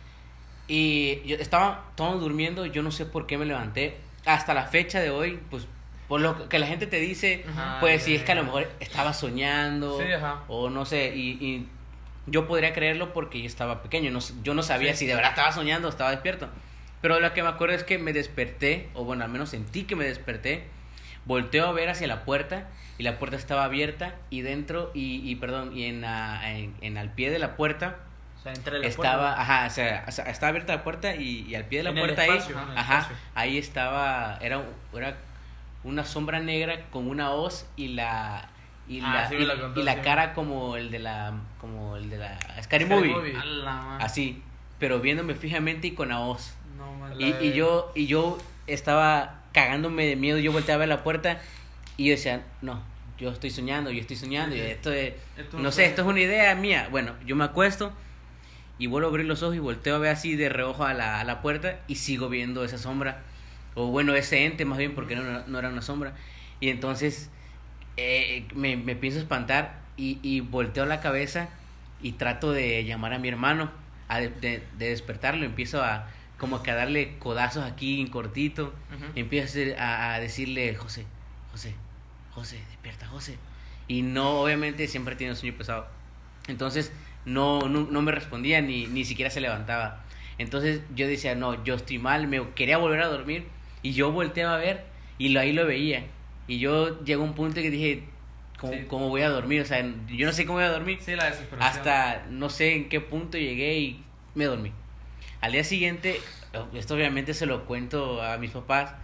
[0.68, 2.66] y yo estaba todos durmiendo.
[2.66, 3.96] Yo no sé por qué me levanté.
[4.26, 5.66] Hasta la fecha de hoy, pues
[6.08, 8.68] por lo que la gente te dice, Ajá, pues si es que a lo mejor
[8.80, 10.42] estaba soñando Sí, ajá.
[10.48, 11.14] o no sé.
[11.14, 11.68] Y, y
[12.26, 14.10] yo podría creerlo porque yo estaba pequeño.
[14.10, 15.00] No, yo no sabía Sí.
[15.00, 16.48] si de verdad estaba soñando o estaba despierto.
[17.02, 19.94] Pero lo que me acuerdo es que me desperté, o bueno, al menos sentí que
[19.96, 20.64] me desperté.
[21.26, 25.34] Volteo a ver hacia la puerta y la puerta estaba abierta y dentro y, y
[25.36, 27.96] perdón, y en, la- en, en al pie de la puerta
[28.38, 29.42] O sea, entre la estaba, puerta.
[29.42, 32.24] ajá, o sea, estaba abierta la puerta y, y al pie de la En puerta
[32.24, 33.16] espacio, ahí, ajá, espacio.
[33.34, 34.62] ahí estaba, era,
[34.94, 35.16] era
[35.84, 38.48] una sombra negra con una hoz y la
[38.88, 40.00] y Ah, la, sí y, me la contó, y la sí.
[40.02, 43.34] cara como el de la como el de la Scary, Scary Movie,
[44.00, 44.42] así,
[44.78, 46.54] pero viéndome fijamente y con la hoz.
[46.76, 51.02] No, Y, y yo y yo estaba cagándome de miedo, yo volteaba a ver la
[51.02, 51.40] puerta
[51.96, 52.80] y yo decía, no,
[53.18, 56.20] yo estoy soñando, yo estoy soñando, y esto es, Esto no sé, esto es una
[56.20, 56.88] idea mía.
[56.90, 57.92] Bueno, yo me acuesto
[58.78, 61.18] y vuelvo a abrir los ojos y volteo a ver así de reojo a la,
[61.20, 63.22] a la puerta y sigo viendo esa sombra,
[63.78, 66.12] o bueno, ese ente más bien, porque no, no- era una sombra.
[66.60, 67.30] Y entonces
[67.96, 71.48] eh, me, me pienso espantar y, y volteo la cabeza
[72.02, 73.70] y trato de llamar a mi hermano,
[74.08, 76.08] a de, de- de despertarlo, empiezo a
[76.38, 78.72] como que a darle codazos aquí en cortito,
[79.16, 81.04] empiezo a- a decirle, José,
[81.50, 81.74] José,
[82.32, 83.36] José, despierta, José.
[83.88, 85.88] Y no, obviamente siempre tiene un sueño pesado.
[86.46, 86.92] Entonces
[87.24, 90.02] no, no, no me respondía ni, ni siquiera se levantaba.
[90.38, 93.46] Entonces yo decía, no, yo estoy mal, me quería volver a dormir
[93.82, 94.84] y yo volteaba a ver
[95.18, 96.04] y lo, ahí lo veía.
[96.46, 98.04] Y yo llegó a un punto que dije,
[98.58, 98.84] ¿cómo, Sí.
[98.88, 99.62] cómo voy a dormir?
[99.62, 100.98] O sea, yo no sé cómo voy a dormir.
[101.00, 101.32] Sí, la.
[101.60, 104.02] Hasta no sé en qué punto llegué y
[104.34, 104.72] me dormí.
[105.40, 106.20] Al día siguiente,
[106.74, 108.94] esto obviamente se lo cuento a mis papás.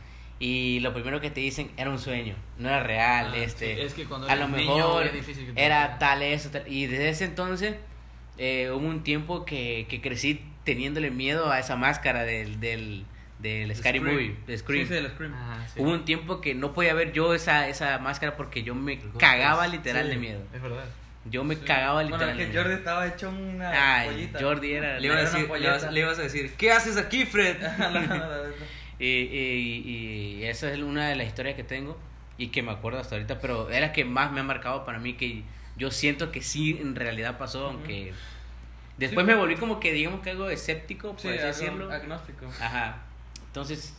[0.41, 3.31] Y lo primero que te dicen era un sueño, no era real.
[3.33, 5.11] Ah, este, sí, es que cuando a lo niño mejor
[5.55, 6.64] era tal eso, tal.
[6.66, 7.77] Y desde ese entonces
[8.37, 13.05] eh, hubo un tiempo que, que crecí teniéndole miedo a esa máscara del, del,
[13.45, 14.01] del Scary.
[14.01, 14.86] Movie, de Scream.
[14.88, 15.34] Sí, sí, el Scream.
[15.34, 15.80] Ajá, sí.
[15.80, 19.66] Hubo un tiempo que no podía ver yo esa, esa máscara porque yo me cagaba
[19.68, 20.40] literal de miedo.
[20.53, 20.84] Es verdad.
[21.30, 22.62] Yo me cagaba Bueno, literal de que miedo.
[22.62, 24.40] Jordi estaba hecho una Ay, pollita.
[24.40, 24.99] Jordi era...
[24.99, 27.57] Le, iba a Era una decir, ibas- le ibas a decir, ¿qué haces aquí, Fred?
[27.78, 28.55] No, no, no, no.
[28.99, 31.99] Y, y, y esa es una de las historias que tengo
[32.38, 34.99] y que me acuerdo hasta ahorita, pero es la que más me ha marcado para
[34.99, 35.42] mí, que
[35.76, 38.12] yo siento que sí en realidad pasó, aunque
[38.99, 41.92] después me volví como que digamos que algo escéptico, por Sí, así algo decirlo.
[41.92, 42.47] agnóstico.
[42.61, 42.99] Ajá.
[43.55, 43.94] Entonces,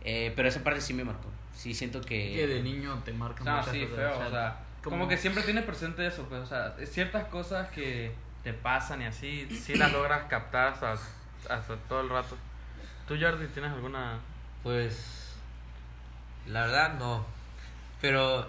[0.00, 1.28] eh, pero esa parte sí me marcó.
[1.54, 2.34] Sí siento que...
[2.34, 4.96] Que de niño te marcan No, muchas sí, cosas, feo, o sea, como...
[4.96, 9.04] como- que siempre tienes presente eso, pues, o sea, ciertas cosas que te pasan y
[9.04, 10.94] así, sí las logras captar hasta,
[11.48, 12.36] hasta todo el rato.
[13.06, 14.18] ¿Tú, Jordi, tienes alguna...?
[14.64, 15.36] Pues
[16.48, 17.24] la verdad no.
[18.00, 18.48] Pero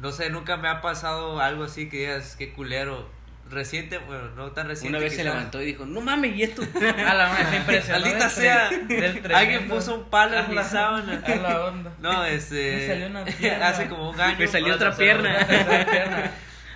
[0.00, 3.08] no sé, nunca me ha pasado algo así que digas qué culero.
[3.50, 4.96] Reciente, bueno, no tan reciente.
[4.96, 6.62] Una vez se levantó y dijo, no mames, ¿y esto?
[7.06, 8.08] A la madre, impresionante.
[8.08, 8.68] Maldita sea.
[8.88, 9.34] Del.
[9.34, 11.22] Alguien puso un palo en la- sábana.
[11.24, 11.92] A la onda.
[12.00, 12.74] No, este.
[12.76, 13.68] Me salió una pierna.
[13.68, 14.36] hace como un año.
[14.38, 15.46] Me salió otra pierna.
[15.46, 16.30] Tercera pierna.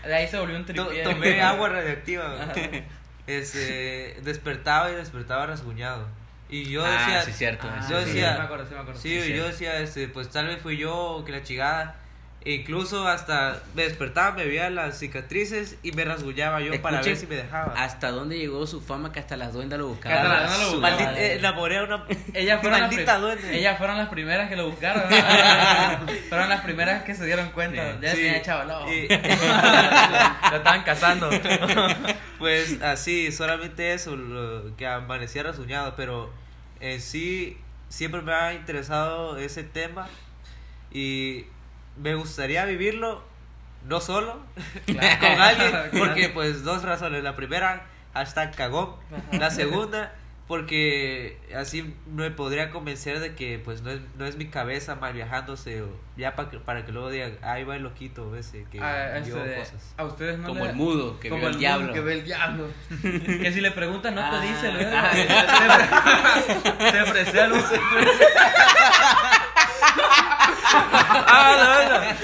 [0.05, 1.03] De ahí se volvió un tripié.
[1.03, 2.35] tomé agua radiactiva.
[2.55, 2.85] güey.
[3.27, 6.07] Este, despertaba y despertaba rasguñado.
[6.51, 8.81] Y yo Ah, decía, sí, cierto, Ah, yo sí, decía, sí me acuerdo, sí me
[8.81, 9.01] acuerdo.
[9.01, 9.47] Sí, Sí, yo cierto.
[9.49, 11.97] decía, este, pues tal vez fui yo que la chingada.
[12.45, 17.27] Incluso hasta me despertaba, me veía las cicatrices y me rasguñaba yo para ver si
[17.27, 17.75] me dejaba.
[17.77, 20.19] ¿Hasta dónde llegó su fama que hasta las duendas lo buscaban?
[20.19, 20.99] Hasta las duendas lo buscaban.
[20.99, 21.27] Maldi- madre.
[21.27, 23.59] eh, enamoré a una Ellas fueron, las maldita duende.
[23.59, 25.03] ellas fueron las primeras que lo buscaron.
[26.29, 28.01] fueron las primeras que se dieron cuenta.
[28.01, 28.17] Ya Sí.
[28.23, 28.89] tenía chaval.
[28.89, 29.09] Y-
[30.51, 31.29] Lo estaban cazando.
[32.39, 36.33] Pues así, solamente eso, lo que amanecía rasguñado, pero
[36.79, 37.59] en sí
[37.89, 40.07] siempre me ha interesado ese tema
[40.93, 41.47] y
[42.01, 43.23] me gustaría vivirlo
[43.87, 44.41] no solo,
[44.87, 47.23] con alguien, porque pues dos razones.
[47.23, 48.95] La primera, hasta cagón.
[49.33, 50.13] La segunda,
[50.49, 55.13] porque así me podría convencer de que pues no es, no es mi cabeza mal
[55.13, 58.81] viajándose o ya para que, para que luego digan, ahí va el loquito ese que
[58.81, 59.95] A, vio este, cosas.
[59.97, 61.93] a ustedes no Como le- el mudo que como vio el diablo.
[61.93, 62.67] que ve el diablo.
[63.03, 64.79] que si le preguntan, no Ah, te dice, ¿no?
[64.97, 66.41] ah,
[66.93, 67.53] Se ofreció al
[70.71, 72.17] Ah, la verdad.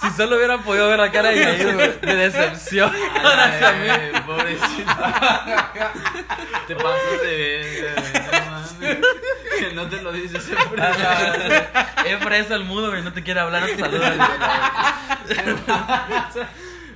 [0.00, 2.92] Si, si solo hubieran podido ver la cara de Yair, güey, de decepción
[3.24, 3.88] hacia mí.
[3.88, 4.92] Ay, pobrecito.
[6.66, 8.98] te pasas de verga, no mames.
[9.58, 10.82] Que no te lo dices siempre.
[12.06, 14.12] Es fresa el mudo, güey, no te quiere hablar, no te saluda.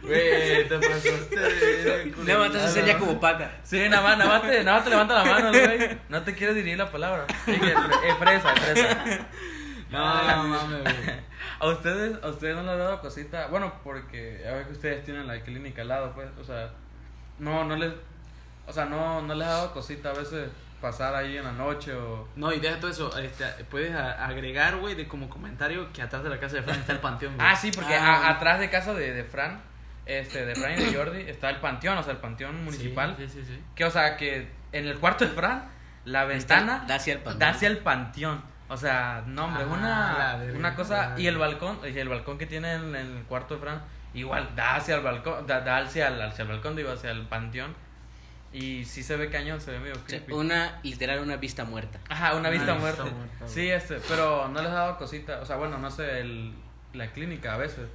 [0.02, 3.50] Güey, te pasaste de verga, Le mandas a hacer ya como paca.
[3.64, 5.98] Sí, nada más, nada más te, nada más te levanta la mano, güey.
[6.08, 7.24] No te quiere dirigir la palabra.
[7.46, 8.98] Es que es fre- es fresa, es fresa.
[9.90, 10.94] No, no mames, güey.
[11.60, 13.46] ¿A ustedes, a ustedes no les ha dado cosita?
[13.48, 16.70] Bueno, porque a ver que ustedes tienen la clínica al lado, pues, o sea,
[17.38, 17.92] no, no les,
[18.66, 21.94] o sea, no, no les ha dado cosita a veces pasar ahí en la noche
[21.94, 22.28] o...
[22.36, 23.16] No, y deja todo eso.
[23.18, 26.92] Este, puedes agregar, güey, de como comentario que atrás de la casa de Fran está
[26.92, 27.46] el panteón, güey.
[27.48, 28.26] Ah, sí, porque Ah.
[28.26, 29.62] a- atrás de casa de, de Fran,
[30.04, 33.14] este, de Fran y de Jordi, está el panteón, o sea, el panteón municipal.
[33.18, 33.54] Sí, sí, sí.
[33.54, 33.62] sí.
[33.74, 35.68] Que, o sea, que en el cuarto de Fran,
[36.04, 37.38] la ventana Da hacia el panteón.
[37.38, 38.42] da hacia el panteón.
[38.68, 40.58] O sea, no, hombre, es Ah, una, verga.
[40.58, 41.14] una cosa.
[41.16, 43.82] Y el balcón, y el balcón que tiene en, en el cuarto de Fran,
[44.14, 47.22] igual da hacia el balcón, da, da hacia, el, hacia el balcón, digo, hacia el
[47.26, 47.74] panteón.
[48.52, 50.32] Y sí se ve cañón, se ve medio creepy.
[50.32, 51.98] una, literal, una vista muerta.
[52.08, 53.46] Ajá, una Una vista vista muerta.
[53.46, 55.40] Sí, este, pero no les ha dado cosita.
[55.42, 56.54] O sea, bueno, no sé, el,
[56.94, 57.86] la clínica a veces.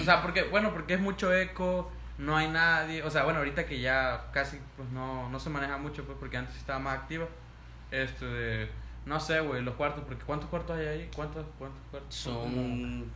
[0.00, 3.02] O sea, porque, bueno, porque es mucho eco, no hay nadie.
[3.02, 6.38] O sea, bueno, ahorita que ya casi pues no, no se maneja mucho, pues porque
[6.38, 7.26] antes estaba más activa.
[7.90, 8.70] Este, de-
[9.06, 11.10] no sé, güey, los cuartos, porque ¿cuántos cuartos hay ahí?
[11.14, 12.14] ¿Cuántos, cuántos cuartos?
[12.14, 13.10] Son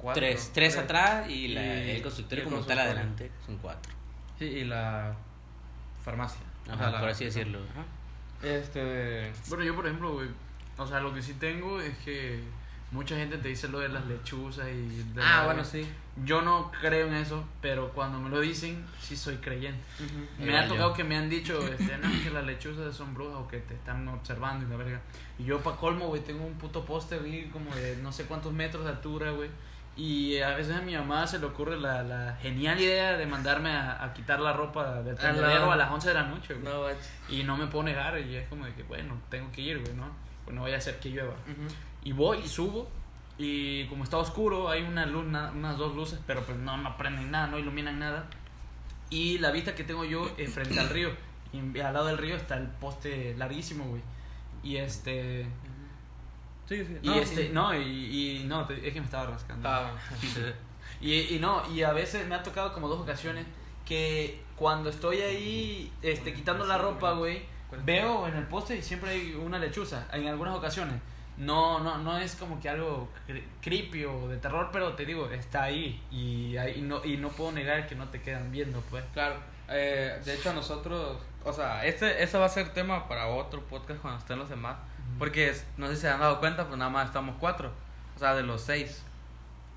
[0.00, 3.30] Cuatro, tres, tres atrás y, la, Y- el el como tal adelante.
[3.46, 3.92] Son cuatro.
[4.38, 5.14] Sí, y la
[6.04, 6.40] farmacia.
[6.68, 7.60] O Ajá, sea, la- por así decirlo.
[7.70, 7.84] Ajá.
[8.46, 10.28] Este, Bueno, yo por ejemplo, güey,
[10.78, 12.42] o sea, lo que sí tengo es que
[12.92, 14.86] mucha gente te dice lo de las lechuzas y...
[15.14, 15.86] de Ah, la- bueno, sí.
[16.24, 19.82] Yo no creo en eso, pero cuando me lo dicen, sí soy creyente.
[20.38, 20.72] Me Igual ha yo.
[20.74, 23.74] tocado que me han dicho, este, no, que las lechuzas son brujas o que te
[23.74, 25.00] están observando y la verga.
[25.38, 28.52] Y yo, pa' colmo, güey, tengo un puto poste, güey, como de no sé cuántos
[28.52, 29.48] metros de altura, güey.
[29.96, 33.70] Y a veces a mi mamá se le ocurre la, la genial idea de mandarme
[33.70, 36.54] a, a quitar la ropa del A la- tendedero a las 11 de la noche,
[36.54, 36.64] güey.
[36.72, 36.84] No.
[37.34, 39.94] Y no me puedo negar, y es como de que, bueno, tengo que ir, güey,
[39.94, 40.06] ¿no?
[40.44, 41.32] Pues no voy a hacer que llueva.
[41.32, 41.66] Ujú.
[42.04, 42.88] Y voy y subo.
[43.38, 46.96] Y como está oscuro, hay una luz, na- unas dos luces, pero pues no, no
[46.98, 48.26] prenden nada, no iluminan nada.
[49.08, 51.10] Y la vista que tengo yo es frente al río.
[51.52, 54.02] Y al lado del río está el poste larguísimo, güey.
[54.62, 55.46] Y este.
[56.68, 56.98] Sí, sí.
[57.02, 57.50] Y No, este, sí.
[57.52, 59.68] no, y, y no, te- es que me estaba rascando.
[59.68, 59.92] Ah,
[61.00, 63.46] Y, y no, y a veces me ha tocado como dos ocasiones
[63.86, 67.42] que cuando estoy ahí este, quitando la ropa, güey,
[67.86, 70.96] veo en el poste y siempre hay una lechuza, en algunas ocasiones.
[71.40, 75.30] No, no, no es como que algo cre- creepy o de terror, pero te digo,
[75.30, 78.80] está ahí y, ahí- y no, y no puedo negar que no te quedan viendo,
[78.90, 79.02] pues.
[79.14, 79.36] Claro,
[79.68, 84.00] eh, de hecho nosotros, o sea, este, este va a ser tema para otro podcast
[84.02, 84.76] cuando estén los demás,
[85.18, 87.72] porque es- no sé si se han dado cuenta, pues nada más estamos cuatro,
[88.16, 89.02] o sea, de los seis,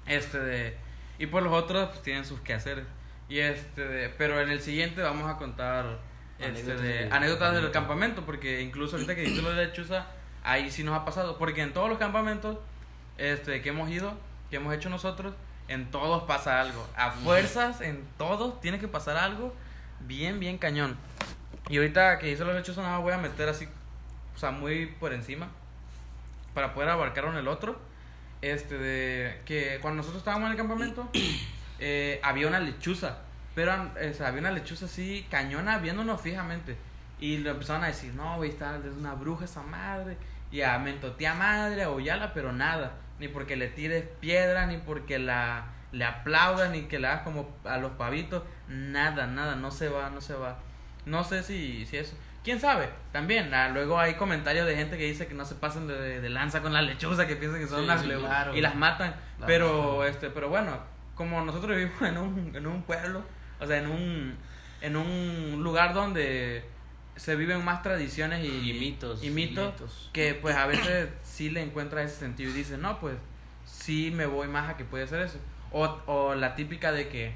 [0.05, 0.77] este de,
[1.17, 2.85] y pues los otros pues tienen sus quehaceres,
[3.29, 5.85] y este de, pero en el siguiente vamos a contar
[6.39, 8.25] este Anécdotas de, del anécdotas del campamento.
[8.25, 10.07] porque incluso ahorita que dijiste lo de Lechuza,
[10.43, 12.57] ahí sí nos ha pasado, porque en todos los campamentos
[13.17, 14.13] este, que hemos ido,
[14.49, 15.33] que hemos hecho nosotros,
[15.67, 16.87] en todos pasa algo.
[16.95, 19.53] A fuerzas, en todos tiene que pasar algo
[20.01, 20.97] bien, bien cañón.
[21.69, 23.67] Y ahorita que hice los hechos, más voy a meter así,
[24.35, 25.49] o sea, muy por encima,
[26.53, 27.79] para poder abarcar en el otro.
[28.41, 31.09] Este, de que cuando nosotros estábamos en el campamento,
[31.79, 33.19] eh, había una lechuza,
[33.55, 36.75] pero o sea, había una lechuza así, cañona, viéndonos fijamente.
[37.21, 40.17] Y le empezaron a decir, no, güey, está, es una bruja esa madre.
[40.53, 42.93] Y a mentotea madre, a Oyala, pero nada.
[43.19, 47.55] Ni porque le tires piedra, ni porque la le aplaudas, ni que le hagas como
[47.65, 48.43] a los pavitos.
[48.69, 50.57] Nada, nada, no se va, no se va.
[51.05, 52.15] No sé si, si eso.
[52.43, 52.89] ¿Quién sabe?
[53.11, 56.29] También, ah, luego hay comentarios de gente que dice que no se pasen de, de
[56.29, 58.55] lanza con la lechuza, que piensan que son Sí, unas sí, le- claro.
[58.55, 59.15] y las matan.
[59.39, 60.77] La pero, este, pero bueno,
[61.15, 63.23] como nosotros vivimos en un, en un pueblo,
[63.59, 64.35] o sea, en un,
[64.81, 66.65] en un lugar donde
[67.15, 69.23] se viven más tradiciones y, Y mitos.
[69.23, 70.09] y mitos, Mitos.
[70.13, 73.15] que pues a veces sí le encuentra ese sentido y dice, no, pues
[73.65, 75.37] sí me voy más a que puede ser eso.
[75.71, 77.33] O, o la típica de que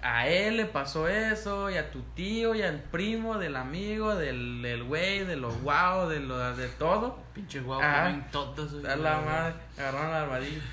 [0.00, 4.62] a él le pasó eso, y a tu tío, y al primo, del amigo, del
[4.62, 7.18] del güey, de los guau, de, lo, de todo.
[7.34, 8.04] Pinche Ajá.
[8.04, 8.84] comen todos.
[8.84, 10.60] A la madre, agarraron la armadillo.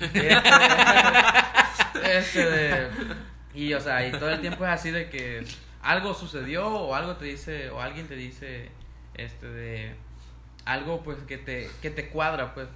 [1.96, 2.88] Este, este de-
[3.54, 5.44] y o sea, y todo el tiempo es así de que
[5.86, 8.70] algo sucedió o algo te dice o alguien te dice
[9.14, 9.94] este de
[10.64, 12.68] algo pues que te que te cuadra pues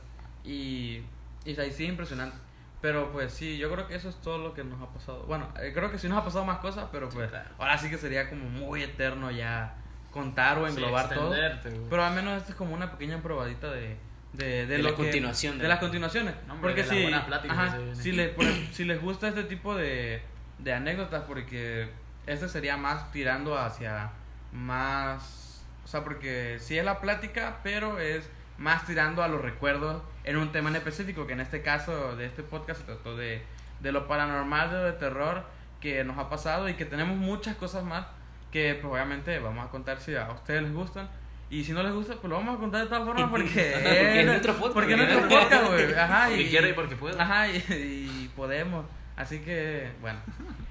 [0.45, 1.03] y
[1.45, 2.37] y y sí impresionante.
[2.81, 5.25] Pero pues sí, yo creo que eso es todo lo que nos ha pasado.
[5.25, 7.51] Bueno, eh, creo que sí nos ha pasado más cosas, pero pues claro.
[7.59, 9.75] ahora sí que sería como muy eterno ya
[10.11, 11.29] contar o englobar todo.
[11.31, 11.87] todo.
[11.91, 13.97] Pero al menos esto es como una pequeña probadita de,
[14.33, 16.35] de, de, De lo la que- continuación De, de- las continuaciones.
[16.47, 20.23] No, hombre, porque si, ajá, si, le- por ejemplo, si les gusta este tipo de,
[20.59, 21.91] de anécdotas, porque
[22.31, 24.11] este sería más tirando hacia
[24.53, 25.65] más...
[25.85, 28.29] O sea, porque sí es la plática, pero es
[28.59, 32.27] más tirando a los recuerdos en un tema en específico, que en este caso de
[32.27, 33.43] este podcast se trató de,
[33.81, 35.45] de lo paranormal, de lo de terror
[35.81, 38.07] que nos ha pasado y que tenemos muchas cosas más
[38.53, 41.09] que pues obviamente vamos a contar si a ustedes les gustan.
[41.49, 44.21] Y si no les gusta pues lo vamos a contar de todas formas porque Porque
[44.21, 45.95] es nuestro podcast, porque es nuestro podcast güey.
[45.95, 47.21] Ajá Porque y quiero y porque puedo.
[47.21, 48.85] ajá y, y podemos
[49.21, 50.19] así que bueno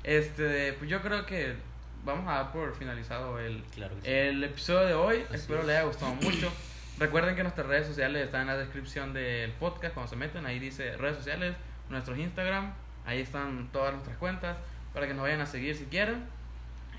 [0.04, 1.56] este pues yo creo que
[2.04, 4.08] vamos a dar por finalizado el Claro que sí.
[4.10, 5.24] el episodio de hoy.
[5.30, 5.68] Así espero es.
[5.68, 6.52] les haya gustado mucho.
[6.98, 9.94] Recuerden que nuestras redes sociales están en la descripción del podcast.
[9.94, 11.56] Cuando se meten, ahí dice redes sociales,
[11.90, 12.74] nuestros Instagram.
[13.06, 14.58] Ahí están todas nuestras cuentas
[14.94, 16.24] para que nos vayan a seguir si quieren.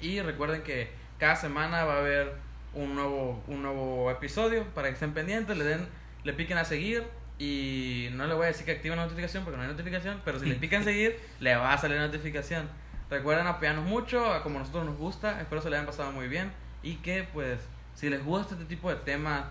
[0.00, 2.32] Y recuerden que cada semana va a haber
[2.72, 5.86] un nuevo, un nuevo episodio para que estén pendientes, le den,
[6.24, 7.04] le piquen a seguir.
[7.40, 10.38] Y no le voy a decir que activen la notificación porque no hay notificación, pero
[10.38, 12.68] si le pican seguir, le va a salir notificación.
[13.08, 15.40] Recuerden apoyarnos mucho, a como a nosotros nos gusta.
[15.40, 16.52] Espero se le hayan pasado muy bien.
[16.82, 17.58] Y que, pues,
[17.94, 19.44] si les gusta este tipo de temas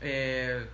[0.00, 0.66] eh,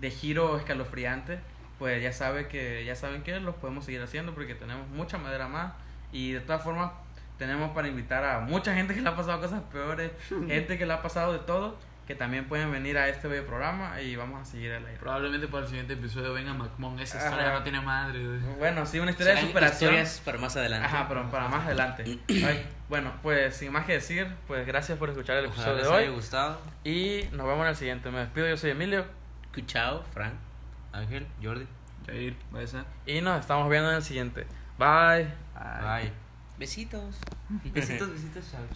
[0.00, 1.38] de giro escalofriante,
[1.78, 5.46] pues ya, sabe que, ya saben que los podemos seguir haciendo porque tenemos mucha madera
[5.46, 5.72] más.
[6.10, 6.90] Y de todas formas,
[7.38, 10.10] tenemos para invitar a mucha gente que le ha pasado cosas peores,
[10.48, 14.00] gente que le ha pasado de todo, que también pueden venir a este bello programa
[14.00, 14.98] y vamos a seguir el aire.
[14.98, 16.98] Probablemente para el siguiente episodio venga McMon.
[16.98, 17.28] Esa Ajá.
[17.28, 18.24] historia no tiene madre.
[18.26, 18.38] güey.
[18.58, 19.90] Bueno, sí, una historia de superación.
[19.92, 20.86] historias para más adelante.
[20.86, 22.04] Ajá, pero para más adelante.
[22.30, 25.86] Ay, bueno, pues sin más que decir, pues gracias por escuchar el Ojalá episodio les
[25.90, 26.14] de haya hoy.
[26.16, 26.60] gustado.
[26.82, 28.10] Y nos vemos en el siguiente.
[28.10, 29.04] Me despido, yo soy Emilio.
[29.66, 30.32] Chao, Frank.
[30.92, 31.66] Ángel, Jordi.
[32.06, 32.34] Jair.
[33.04, 34.46] Y nos estamos viendo en el siguiente.
[34.78, 35.28] Bye.
[35.54, 36.10] Bye.
[36.58, 37.18] Besitos.
[37.64, 38.60] Besitos, besitos, chao.